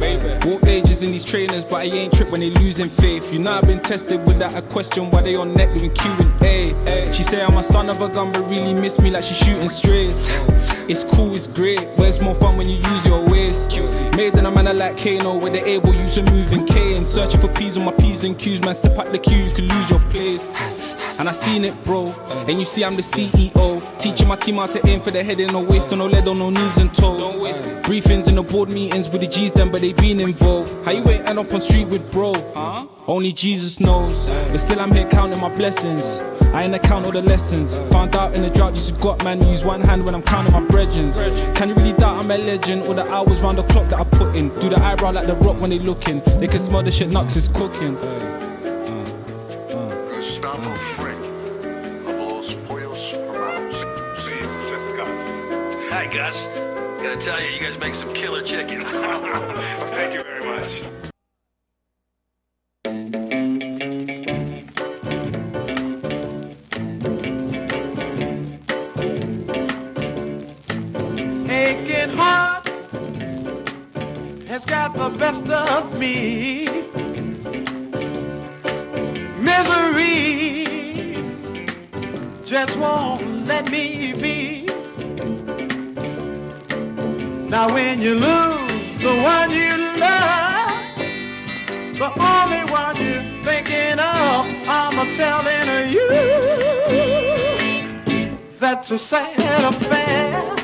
[0.02, 0.44] babe.
[0.44, 3.32] Walk ages in these trainers, but I ain't tripped when they losing faith.
[3.32, 6.42] You know I've been tested without a question why they on net doing Q and
[6.42, 7.12] A.
[7.12, 9.68] She say I'm a son of a gun, but really miss me like she shooting
[9.68, 10.28] strays.
[10.88, 13.78] It's cool, it's great, but it's more fun when you use your waist.
[14.16, 17.40] Made in a manner like Kano, where they able use a moving K and searching
[17.40, 18.60] for P's on my P's and Q's.
[18.60, 20.50] Man, step out the queue, you can lose your place.
[21.22, 22.12] And I seen it, bro.
[22.48, 23.80] And you see, I'm the CEO.
[24.00, 26.26] Teaching my team how to aim for the head and no waist, on no lead,
[26.26, 27.36] on no knees and toes.
[27.82, 30.84] Briefings in the board meetings with the G's done, but they been involved.
[30.84, 32.32] How you ain't end up on street with bro?
[33.06, 34.28] Only Jesus knows.
[34.50, 36.18] But still, I'm here counting my blessings.
[36.54, 37.78] I ain't account all the lessons.
[37.92, 40.66] Found out in the drought, just got man, use one hand when I'm counting my
[40.66, 41.22] brethrens.
[41.54, 42.82] Can you really doubt I'm a legend?
[42.88, 44.46] All the hours round the clock that I put in.
[44.58, 46.16] Do the eyebrow like the rock when they looking.
[46.40, 47.96] They can smell the shit Knucks is cooking.
[56.12, 56.46] Gus.
[57.02, 58.82] Gotta tell you, you guys make some killer chicken.
[58.84, 60.82] Thank you very much.
[71.48, 72.66] aching heart
[74.48, 76.66] has got the best of me.
[79.38, 80.66] Misery
[82.44, 84.61] just won't let me be.
[87.52, 90.96] Now when you lose the one you love,
[91.98, 96.08] the only one you're thinking of, I'm a telling you.
[98.58, 100.61] That's a sad affair.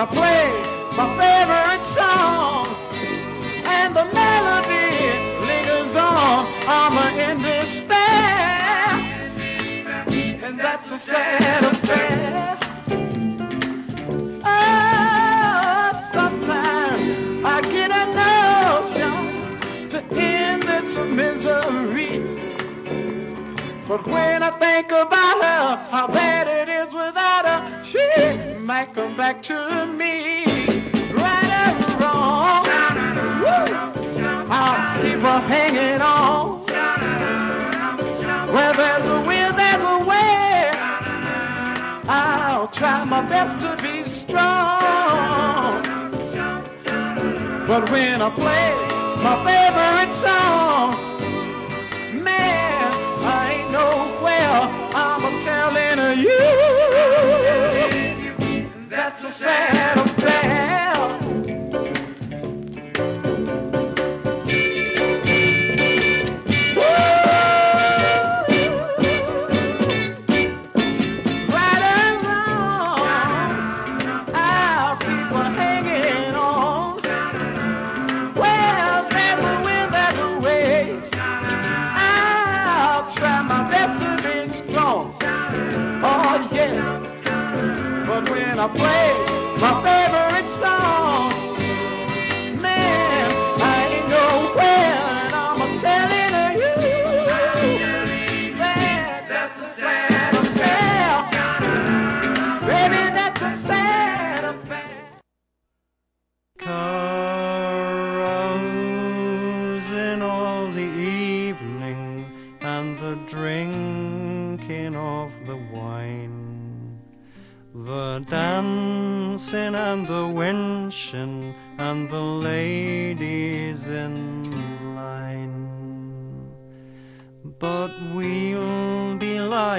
[0.00, 0.48] I play
[0.96, 2.74] my favorite song
[3.66, 4.96] and the melody
[5.46, 8.96] lingers on, I'm in despair,
[10.42, 12.56] and that's a sad affair.
[14.42, 18.06] Oh, sometimes I get a
[18.80, 22.22] notion to end this misery.
[23.86, 26.69] But when I think about her, how bad it is
[27.90, 27.98] she
[28.60, 30.44] might come back to me.
[31.12, 32.64] Right or wrong,
[34.48, 36.60] I'll keep her hanging on.
[38.54, 40.70] Where there's a will, there's a way.
[42.06, 45.82] I'll try my best to be strong.
[47.66, 48.66] But when I play
[49.26, 50.94] my favorite song,
[52.22, 52.92] man,
[53.24, 54.60] I ain't nowhere.
[54.94, 56.69] I'm telling you.
[59.10, 61.09] That's a sad affair.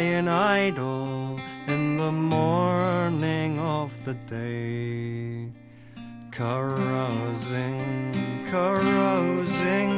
[0.02, 5.48] Lying idle in the morning of the day,
[6.32, 7.80] carousing,
[8.50, 9.92] carousing,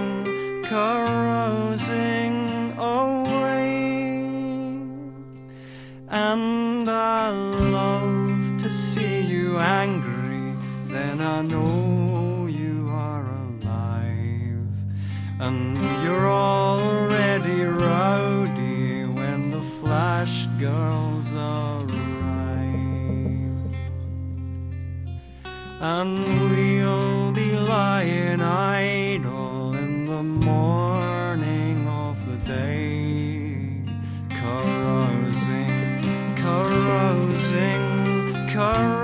[0.64, 2.38] carousing
[2.78, 4.26] away.
[6.10, 10.54] And I love to see you angry,
[10.88, 14.68] then I know you are alive.
[15.40, 16.63] And you're already
[20.64, 21.92] girls arrive.
[25.82, 33.58] And we'll be lying idle in the morning of the day,
[34.30, 35.68] carousing,
[36.38, 37.84] carousing,
[38.48, 39.03] carousing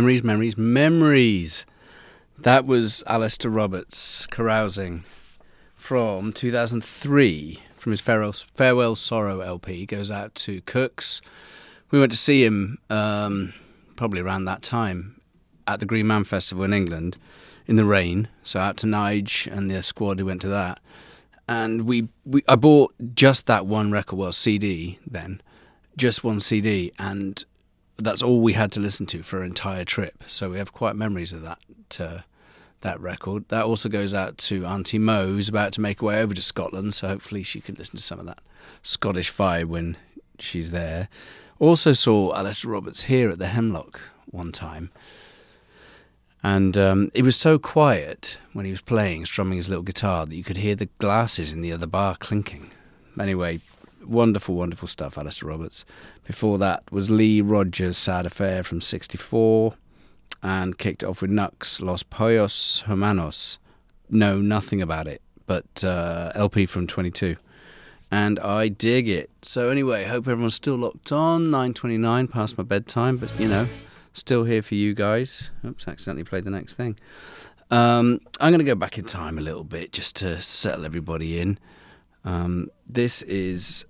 [0.00, 1.66] memories, memories, memories.
[2.38, 5.04] That was Alasdair Roberts carousing
[5.76, 9.84] from 2003 from his Farewell, Farewell Sorrow LP.
[9.84, 11.20] Goes out to Cooks.
[11.90, 13.52] We went to see him um,
[13.96, 15.20] probably around that time
[15.66, 17.18] at the Green Man Festival in England
[17.66, 18.28] in the rain.
[18.42, 20.80] So out to Nige and the squad who went to that.
[21.46, 25.42] And we, we I bought just that one record, well, CD then,
[25.94, 27.44] just one CD, and
[28.00, 30.24] that's all we had to listen to for an entire trip.
[30.26, 32.20] So we have quite memories of that uh,
[32.80, 33.48] that record.
[33.48, 36.42] That also goes out to Auntie Mo, who's about to make her way over to
[36.42, 36.94] Scotland.
[36.94, 38.40] So hopefully she can listen to some of that
[38.82, 39.96] Scottish vibe when
[40.38, 41.08] she's there.
[41.58, 44.00] Also saw Alice Roberts here at the Hemlock
[44.30, 44.90] one time.
[46.42, 50.34] And um, it was so quiet when he was playing, strumming his little guitar, that
[50.34, 52.70] you could hear the glasses in the other bar clinking.
[53.20, 53.60] Anyway,
[54.02, 55.84] wonderful, wonderful stuff, Alasdair Roberts.
[56.30, 59.74] Before that was Lee Rogers' Sad Affair from 64
[60.44, 63.58] and kicked it off with Knucks, Los Pollos Hermanos.
[64.08, 67.34] Know nothing about it, but uh, LP from 22.
[68.12, 69.28] And I dig it.
[69.42, 71.50] So anyway, hope everyone's still locked on.
[71.50, 73.66] 9.29 past my bedtime, but you know,
[74.12, 75.50] still here for you guys.
[75.64, 76.96] Oops, accidentally played the next thing.
[77.72, 81.40] Um, I'm going to go back in time a little bit just to settle everybody
[81.40, 81.58] in.
[82.24, 83.84] Um, this is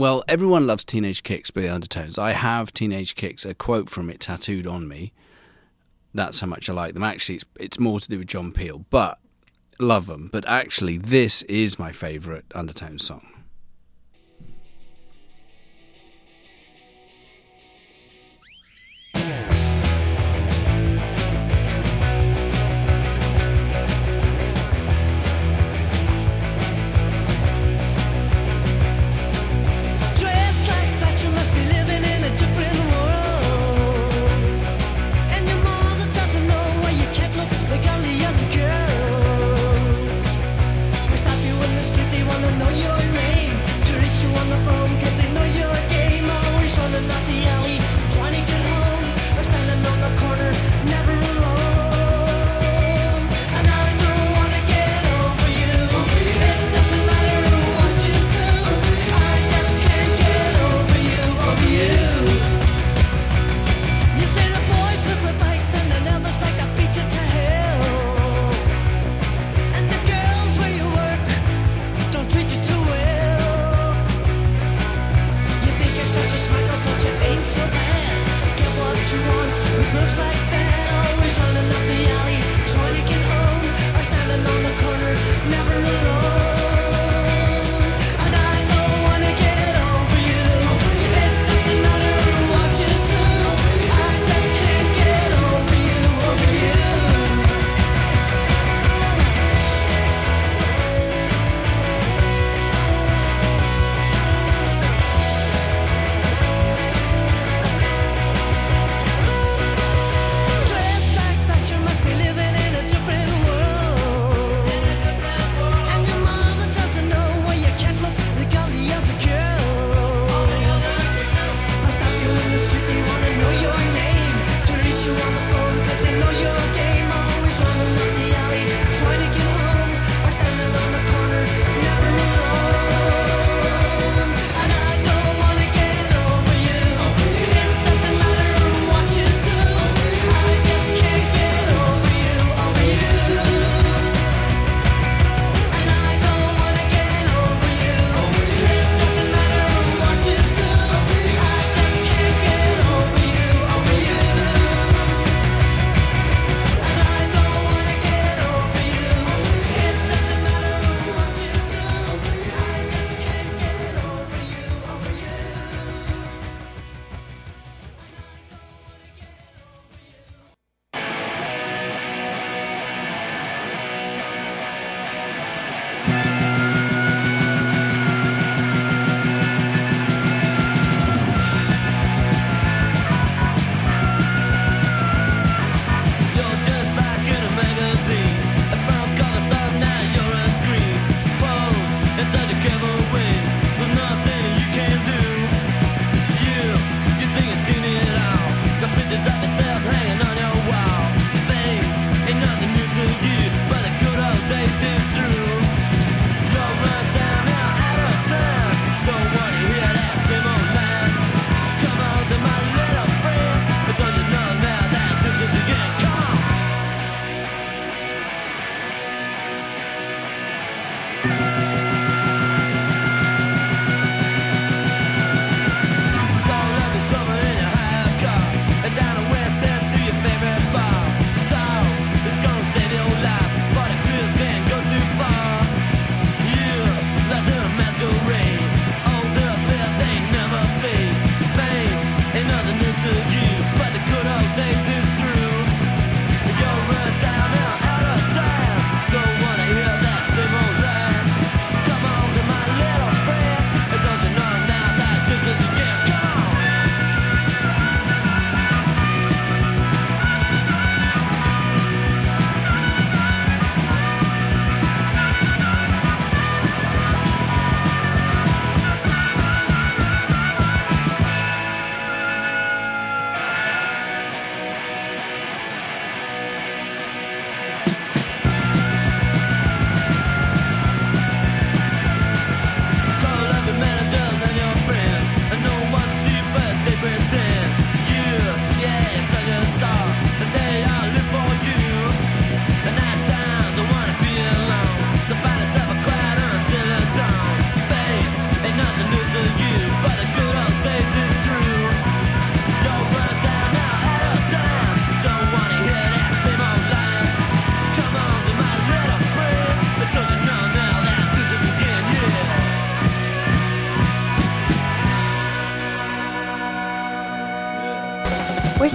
[0.00, 2.16] well, everyone loves Teenage Kicks by the Undertones.
[2.16, 5.12] I have Teenage Kicks, a quote from it tattooed on me.
[6.14, 7.02] That's how much I like them.
[7.02, 9.18] Actually, it's, it's more to do with John Peel, but
[9.78, 10.30] love them.
[10.32, 13.39] But actually, this is my favourite Undertones song.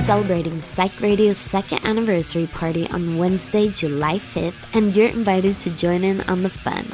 [0.05, 6.03] Celebrating Psyched Radio's second anniversary party on Wednesday, July 5th, and you're invited to join
[6.03, 6.87] in on the fun.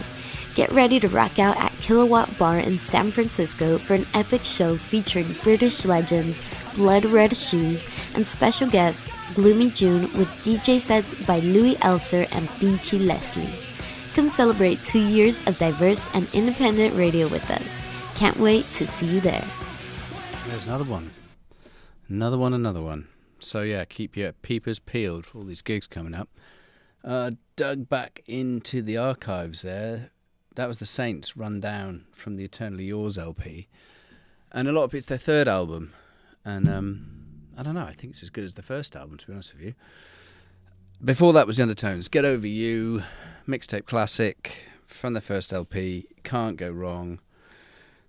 [0.56, 4.78] Get ready to rock out at Kilowatt Bar in San Francisco for an epic show
[4.78, 6.42] featuring British legends,
[6.74, 12.48] Blood Red Shoes, and special guest Gloomy June with DJ sets by Louis Elser and
[12.62, 13.54] Pinchy Leslie.
[14.14, 17.84] Come celebrate two years of diverse and independent radio with us.
[18.16, 19.46] Can't wait to see you there.
[20.48, 21.12] There's another one.
[22.12, 23.08] Another one, another one.
[23.40, 26.28] So, yeah, keep your peepers peeled for all these gigs coming up.
[27.06, 30.12] Uh, dug back into the archives there.
[30.56, 33.70] That was the Saints Run Down from the Eternally Yours LP.
[34.52, 35.94] And a lot of it's their third album.
[36.44, 37.08] And um,
[37.58, 39.54] I don't know, I think it's as good as the first album, to be honest
[39.54, 39.76] with you.
[41.02, 42.10] Before that was the Undertones.
[42.10, 43.04] Get Over You,
[43.48, 46.08] mixtape classic from the first LP.
[46.24, 47.20] Can't go wrong.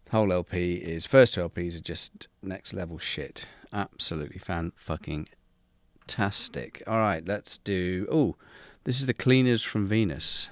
[0.07, 3.47] The whole LP is first two LPs are just next level shit.
[3.73, 5.27] Absolutely fan fucking
[6.07, 6.83] tastic.
[6.87, 8.07] All right, let's do.
[8.11, 8.37] Oh,
[8.85, 10.51] this is the Cleaners from Venus.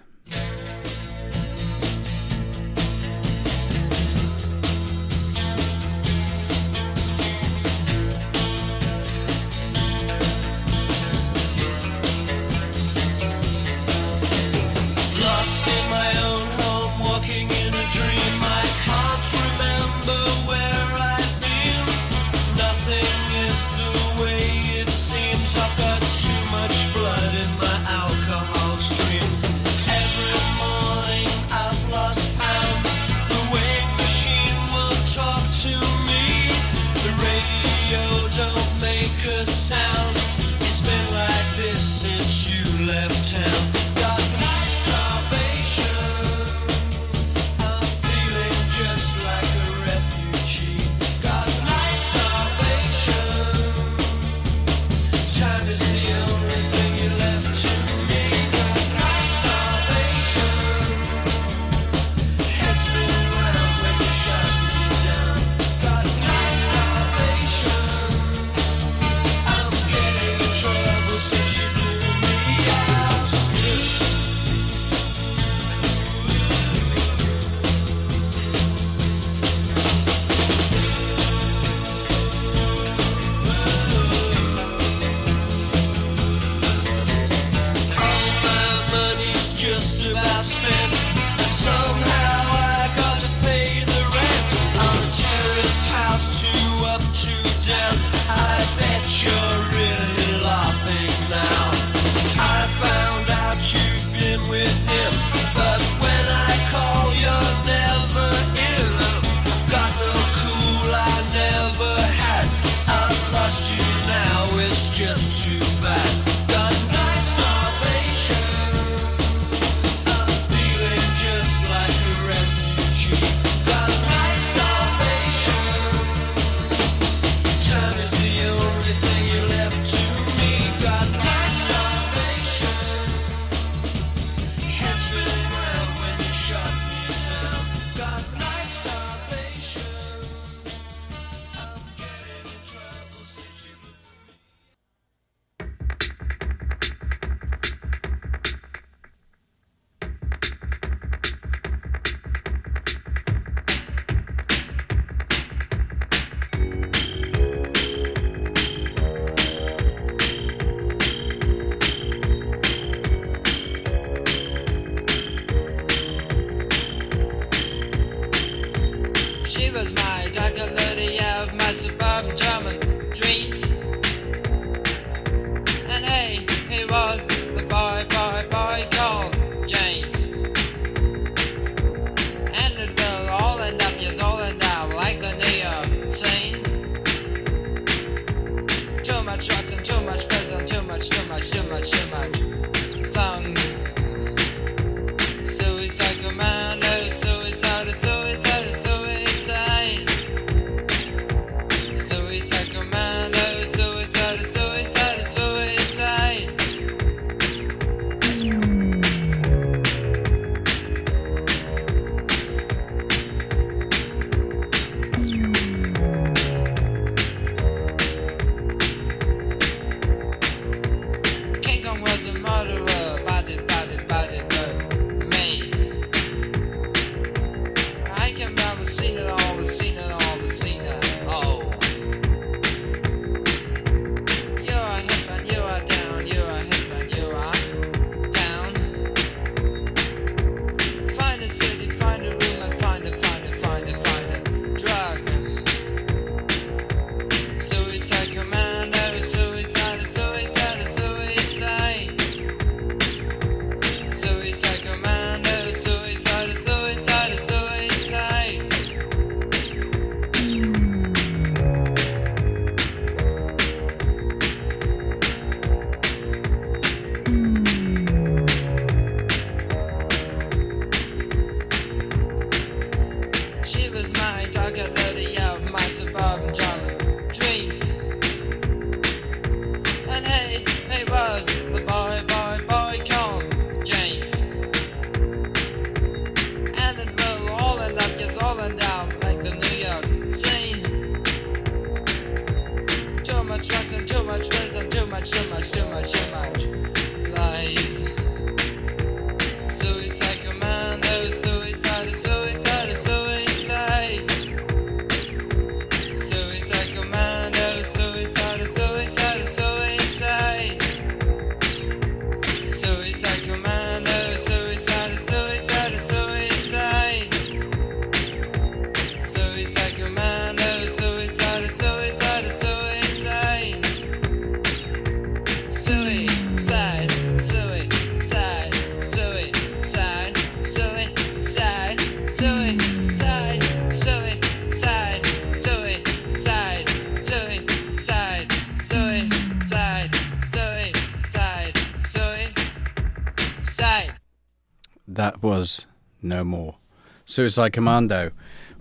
[345.42, 345.86] Was
[346.22, 346.76] No More.
[347.24, 348.32] Suicide Commando.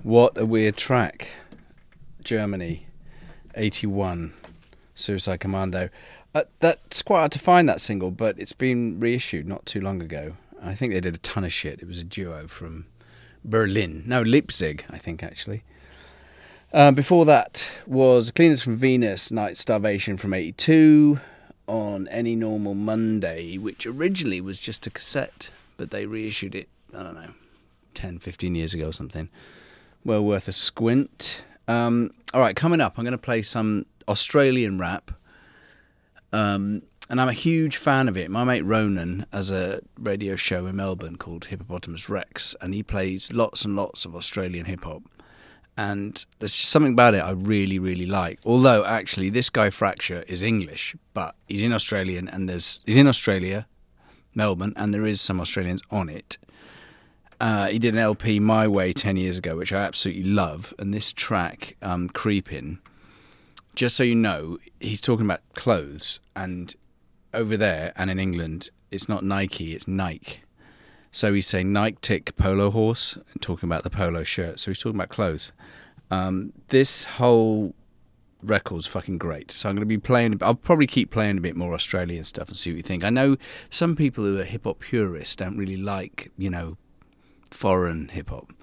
[0.03, 1.29] What a weird track.
[2.23, 2.87] Germany,
[3.55, 4.33] 81.
[4.95, 5.89] Suicide Commando.
[6.35, 10.01] Uh, that's quite hard to find that single, but it's been reissued not too long
[10.01, 10.35] ago.
[10.61, 11.79] I think they did a ton of shit.
[11.81, 12.85] It was a duo from
[13.43, 14.03] Berlin.
[14.05, 15.63] No, Leipzig, I think, actually.
[16.71, 21.19] Um, before that was Cleaners from Venus, Night Starvation from 82
[21.65, 25.49] on Any Normal Monday, which originally was just a cassette,
[25.79, 27.33] but they reissued it, I don't know,
[27.93, 29.29] 10, 15 years ago or something.
[30.03, 31.41] Well worth a squint.
[31.67, 35.11] Um, all right, coming up, I'm going to play some Australian rap.
[36.33, 38.29] Um, and I'm a huge fan of it.
[38.29, 43.31] My mate Ronan has a radio show in Melbourne called Hippopotamus Rex, and he plays
[43.31, 45.03] lots and lots of Australian hip hop.
[45.77, 48.39] And there's something about it I really, really like.
[48.45, 53.07] Although actually, this guy Fracture is English, but he's in Australian, and there's he's in
[53.07, 53.65] Australia,
[54.35, 56.37] Melbourne, and there is some Australians on it.
[57.39, 60.93] Uh, he did an LP My Way ten years ago, which I absolutely love, and
[60.93, 62.79] this track, um, Creeping
[63.79, 66.75] just so you know, he's talking about clothes, and
[67.33, 70.41] over there and in England, it's not Nike, it's Nike.
[71.13, 74.59] So he's saying Nike tick polo horse and talking about the polo shirt.
[74.59, 75.53] So he's talking about clothes.
[76.11, 77.73] Um, this whole
[78.41, 79.51] record's fucking great.
[79.51, 80.37] So I'm going to be playing.
[80.41, 83.03] I'll probably keep playing a bit more Australian stuff and see what you think.
[83.03, 83.37] I know
[83.69, 86.77] some people who are hip hop purists don't really like, you know,
[87.51, 88.53] foreign hip hop,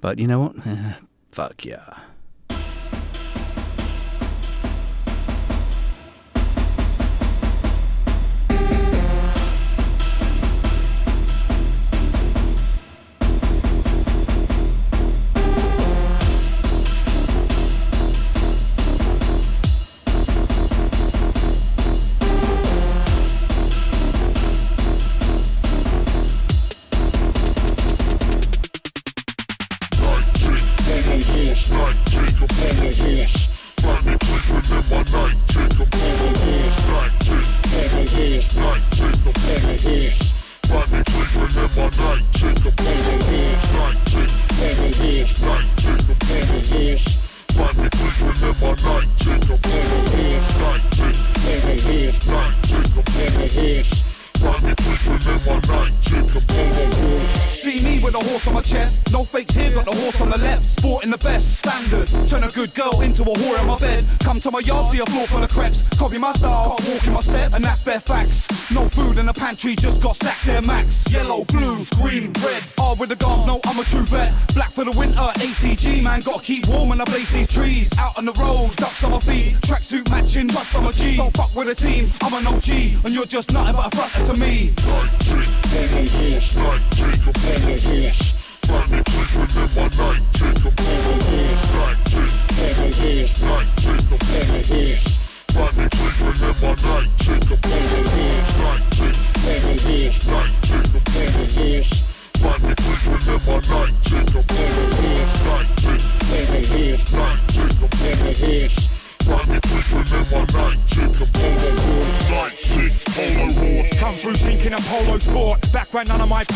[0.00, 0.56] but you know what?
[1.32, 1.98] Fuck yeah.
[64.34, 65.88] Come to my yard, see a floor full of crepes.
[65.96, 68.68] Copy my style, can't walk in my steps, and that's bare facts.
[68.74, 71.08] No food in the pantry, just got stacked there, max.
[71.08, 72.66] Yellow, blue, green, red.
[72.78, 74.34] All with the guards, no, I'm a true vet.
[74.52, 77.96] Black for the winter, ACG, man, gotta keep warm when I blaze these trees.
[77.96, 79.54] Out on the road, ducks on my feet.
[79.60, 81.16] Tracksuit matching, trust on my G.
[81.16, 84.34] Don't fuck with a team, I'm an OG, and you're just nothing but a fronter
[84.34, 84.72] to me.
[88.66, 90.13] Come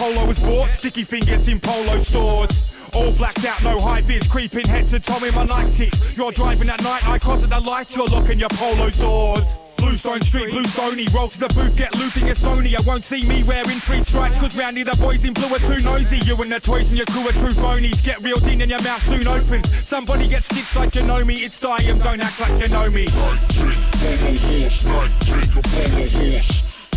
[0.09, 0.71] polo was bought.
[0.71, 2.71] Sticky fingers in polo stores.
[2.95, 6.17] All blacked out, no high vis, creeping head to toe in my night ticks.
[6.17, 9.59] You're driving at night, I cross at the lights, you're locking your polo doors.
[9.77, 12.75] Bluestone Street, Blue Stony, roll to the booth, get looping your Sony.
[12.75, 15.83] I won't see me wearing three stripes, cause roundy the boys in blue are too
[15.83, 16.19] nosy.
[16.25, 18.03] You and the toys and your crew are true phonies.
[18.03, 19.71] Get reeled in and your mouth soon opens.
[19.87, 23.07] Somebody gets stitched like you know me, it's Diam, don't act like you know me.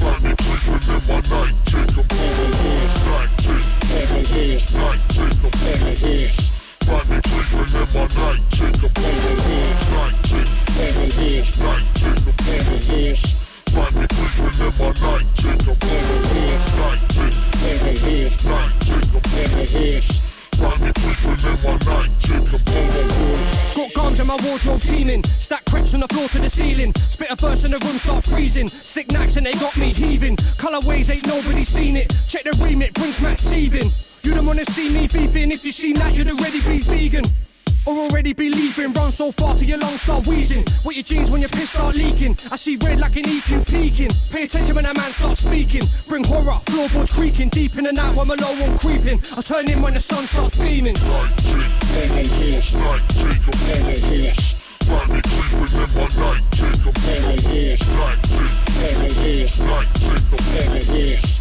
[0.01, 6.37] Time me please remember 19 I'm photo walls 19 Photo walls 19 I'm photo walls
[6.81, 13.21] Time me please remember 19 I'm photo walls 19 Photo walls 19 I'm photo walls
[13.69, 17.21] Time me please remember 19 I'm photo walls 19
[17.51, 20.30] Photo walls 19 I'm photo walls
[20.61, 20.77] Got
[23.95, 25.23] guns in my wardrobe teeming.
[25.23, 26.93] Stack crips on the floor to the ceiling.
[26.93, 28.67] Spit a verse in the room, start freezing.
[28.67, 30.35] Sick knacks and they got me heaving.
[30.57, 32.15] Colorways ain't nobody seen it.
[32.27, 33.89] Check the remit, brings smack seething.
[34.21, 35.51] You don't wanna see me beefing.
[35.51, 37.25] If you seen that, you'd already be vegan.
[37.87, 40.63] Or already be leaving, run so far till your lungs start wheezing.
[40.83, 42.37] What your jeans when your piss start leaking?
[42.51, 44.11] I see red like an EQ peeking.
[44.29, 45.81] Pay attention when that man starts speaking.
[46.07, 47.49] Bring horror, floorboards creaking.
[47.49, 49.19] Deep in the night when my low one creeping.
[49.35, 50.93] I turn in when the sun starts beaming.
[50.93, 51.33] Night
[54.81, 58.49] Find me creeping in my night chick, a polo horse, night chick,
[60.29, 61.40] polo horse,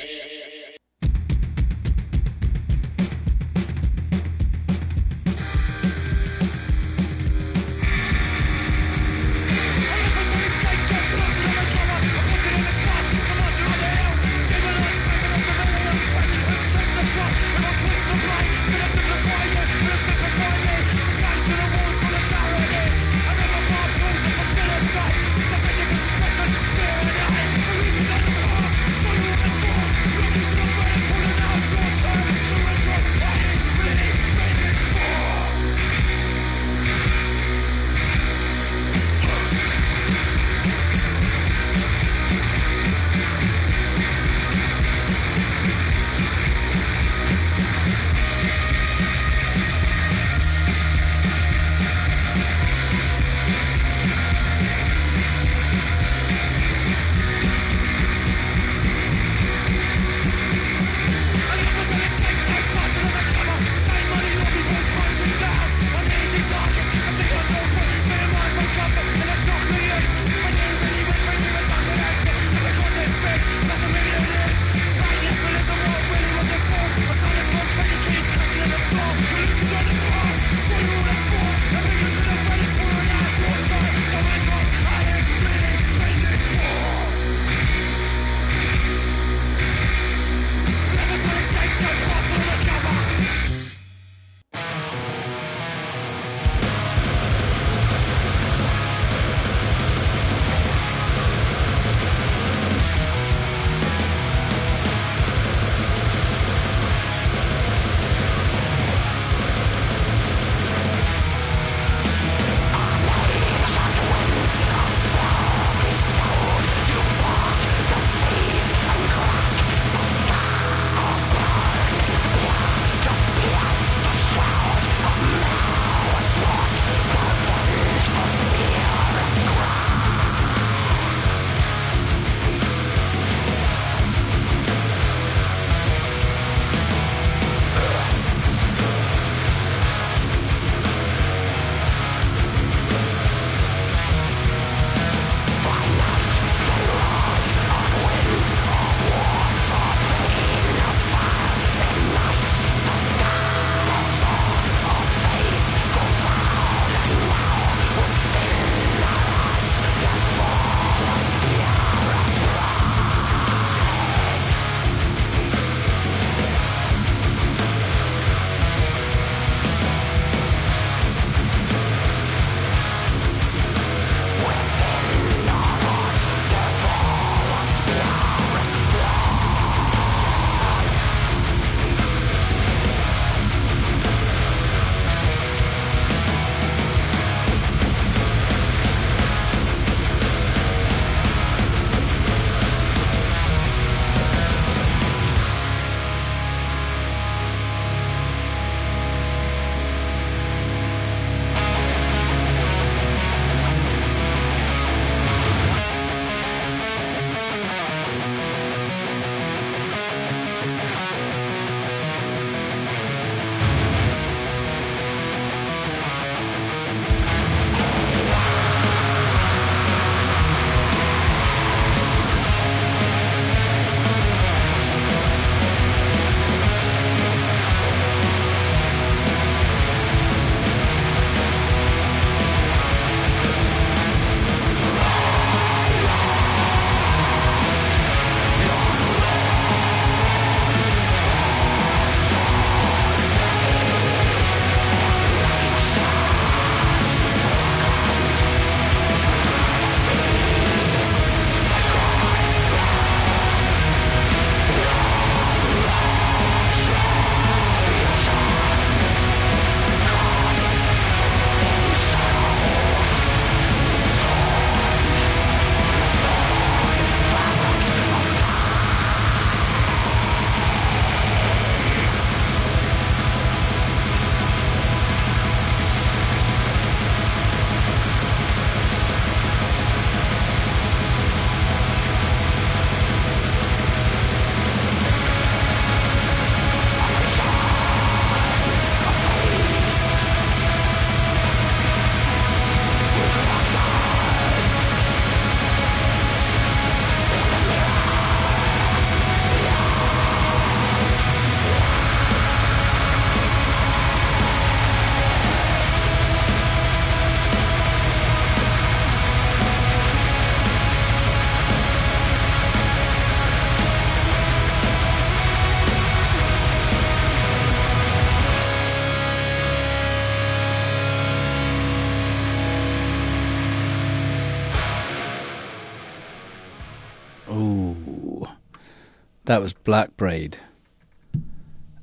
[329.45, 330.57] That was Black Braid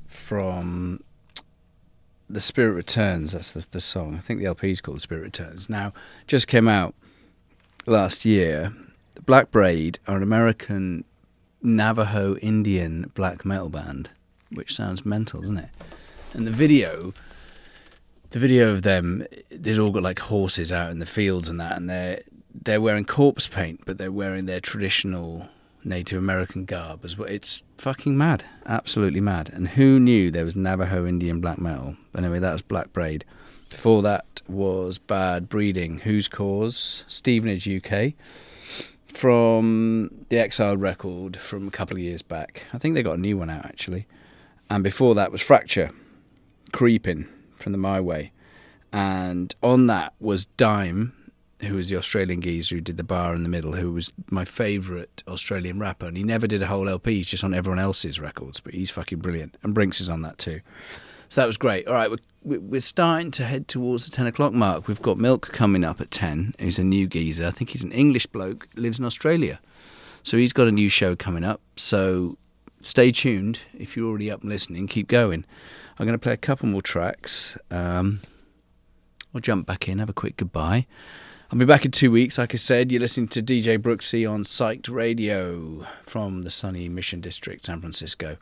[0.06, 1.05] from
[2.28, 3.32] The Spirit Returns.
[3.32, 4.16] That's the, the song.
[4.16, 5.70] I think the LP is called The Spirit Returns.
[5.70, 5.93] Now,
[6.27, 6.97] just came out
[7.86, 8.73] last year.
[9.24, 11.05] Black Braid are an American
[11.62, 14.10] Navajo Indian black metal band,
[14.51, 15.70] which sounds mental, doesn't it?
[16.32, 17.15] And the video,
[18.31, 21.77] the video of them, they've all got like horses out in the fields and that,
[21.77, 25.48] and they're they're wearing corpse paint, but they're wearing their traditional
[25.89, 27.28] Native American garb as well.
[27.28, 29.51] It's fucking mad, absolutely mad.
[29.52, 31.97] And who knew there was Navajo Indian black metal?
[32.12, 33.24] But Anyway, that was Black Braid.
[33.70, 35.98] Before that was Bad Breeding.
[36.01, 37.05] Whose Cause?
[37.09, 38.12] Stevenage, UK.
[39.06, 42.65] From the Exiled record from a couple of years back.
[42.73, 44.06] I think they got a new one out actually.
[44.70, 45.90] And before that was Fracture,
[46.73, 48.32] Creeping from the My Way.
[48.93, 51.15] And on that was Dime,
[51.62, 54.44] who was the Australian geezer who did the bar in the middle, who was my
[54.44, 56.06] favourite Australian rapper.
[56.06, 58.90] And he never did a whole LP, he's just on everyone else's records, but he's
[58.90, 59.56] fucking brilliant.
[59.62, 60.60] And Brinks is on that too.
[61.28, 61.86] So that was great.
[61.86, 62.10] All right,
[62.43, 64.89] we're, we're starting to head towards the 10 o'clock mark.
[64.89, 67.47] We've got Milk coming up at 10, who's a new geezer.
[67.47, 69.60] I think he's an English bloke, lives in Australia.
[70.22, 71.60] So he's got a new show coming up.
[71.76, 72.39] So
[72.80, 73.60] stay tuned.
[73.76, 75.44] If you're already up and listening, keep going.
[75.98, 77.59] I'm going to play a couple more tracks.
[77.70, 78.20] Um,
[79.35, 80.86] I'll jump back in, have a quick goodbye.
[81.51, 82.37] I'll be back in two weeks.
[82.37, 87.23] Like I said, you're listening to DJ Brooksy on Psyched Radio from the sunny Mission
[87.23, 88.37] District, San Francisco.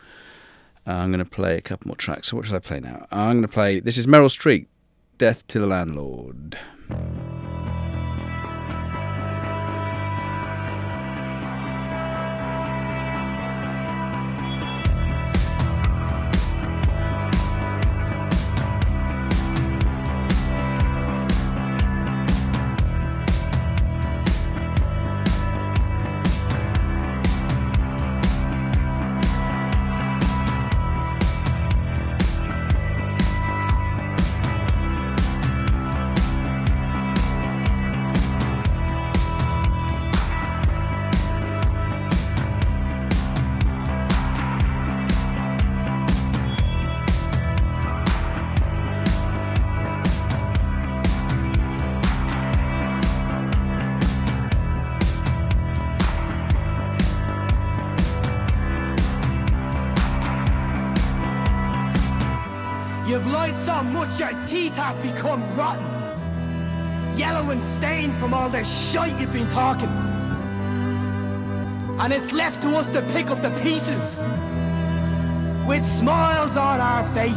[0.84, 2.28] Uh, I'm going to play a couple more tracks.
[2.28, 3.06] So what should I play now?
[3.12, 3.78] I'm going to play.
[3.78, 4.66] This is Meryl Streep,
[5.18, 6.58] "Death to the Landlord."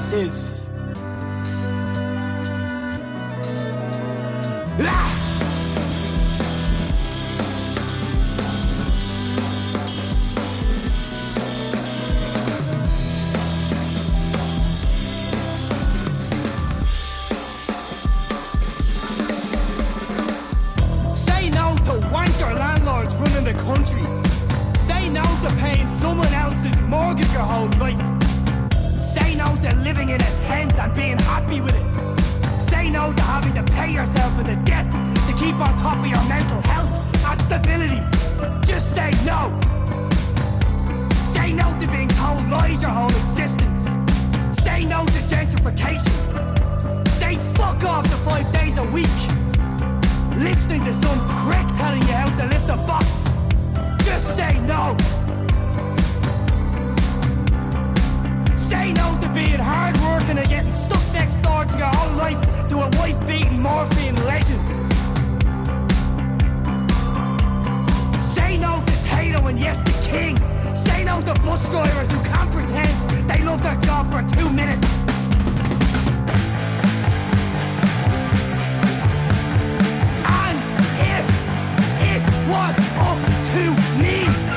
[0.10, 0.49] Faces.
[45.76, 47.12] To.
[47.20, 49.08] Say fuck off to five days a week
[50.38, 53.06] listening to some prick telling you how to lift a box.
[54.06, 54.96] Just say no.
[58.58, 62.41] Say no to being hard working and getting stuck next door to your whole life
[62.70, 64.66] to a wife beating morphine legend.
[68.24, 70.38] Say no to Tato and yes to King.
[70.86, 74.99] Say no to bus drivers who can't pretend they love their job for two minutes.
[82.50, 83.20] Was up
[83.52, 83.62] to
[84.02, 84.49] me,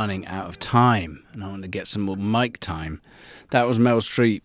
[0.00, 3.02] running out of time and I want to get some more mic time.
[3.50, 4.40] That was Meryl Streep,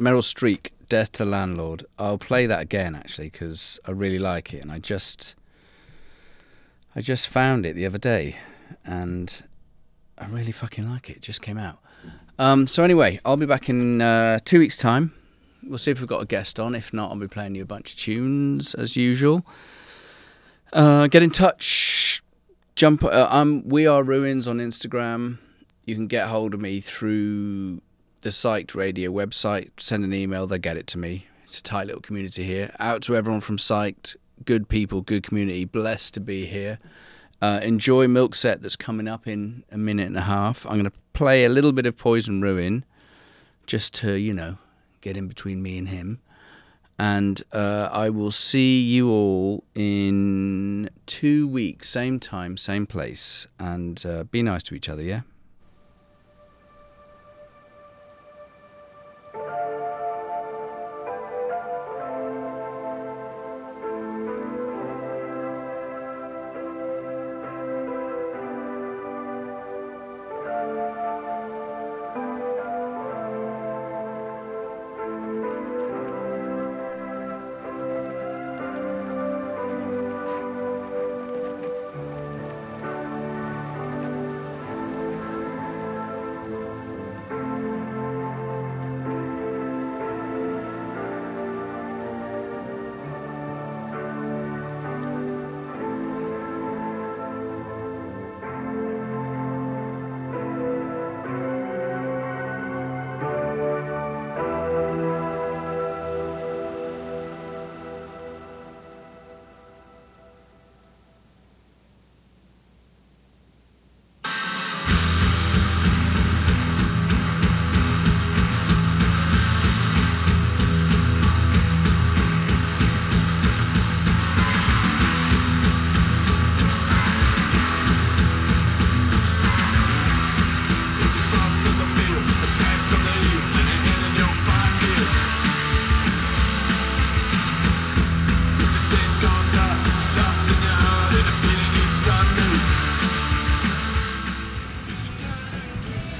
[0.00, 1.86] Meryl Streep, Death to Landlord.
[1.96, 5.36] I'll play that again actually because I really like it and I just,
[6.96, 8.38] I just found it the other day,
[8.84, 9.44] and
[10.18, 11.18] I really fucking like it.
[11.18, 11.78] It just came out.
[12.40, 15.12] Um, so anyway, I'll be back in uh, two weeks' time.
[15.62, 16.74] We'll see if we've got a guest on.
[16.74, 19.46] If not, I'll be playing you a bunch of tunes as usual.
[20.72, 21.99] Uh, get in touch.
[22.76, 23.04] Jump.
[23.04, 25.38] Uh, um, we are ruins on Instagram.
[25.84, 27.82] You can get hold of me through
[28.22, 29.70] the Psyched Radio website.
[29.78, 30.46] Send an email.
[30.46, 31.26] They'll get it to me.
[31.42, 32.74] It's a tight little community here.
[32.78, 34.16] Out to everyone from Psyched.
[34.44, 35.64] Good people, good community.
[35.64, 36.78] Blessed to be here.
[37.42, 40.64] Uh, enjoy Milk Set that's coming up in a minute and a half.
[40.66, 42.84] I'm going to play a little bit of Poison Ruin
[43.66, 44.58] just to, you know,
[45.00, 46.20] get in between me and him.
[47.00, 53.46] And uh, I will see you all in two weeks, same time, same place.
[53.58, 55.22] And uh, be nice to each other, yeah?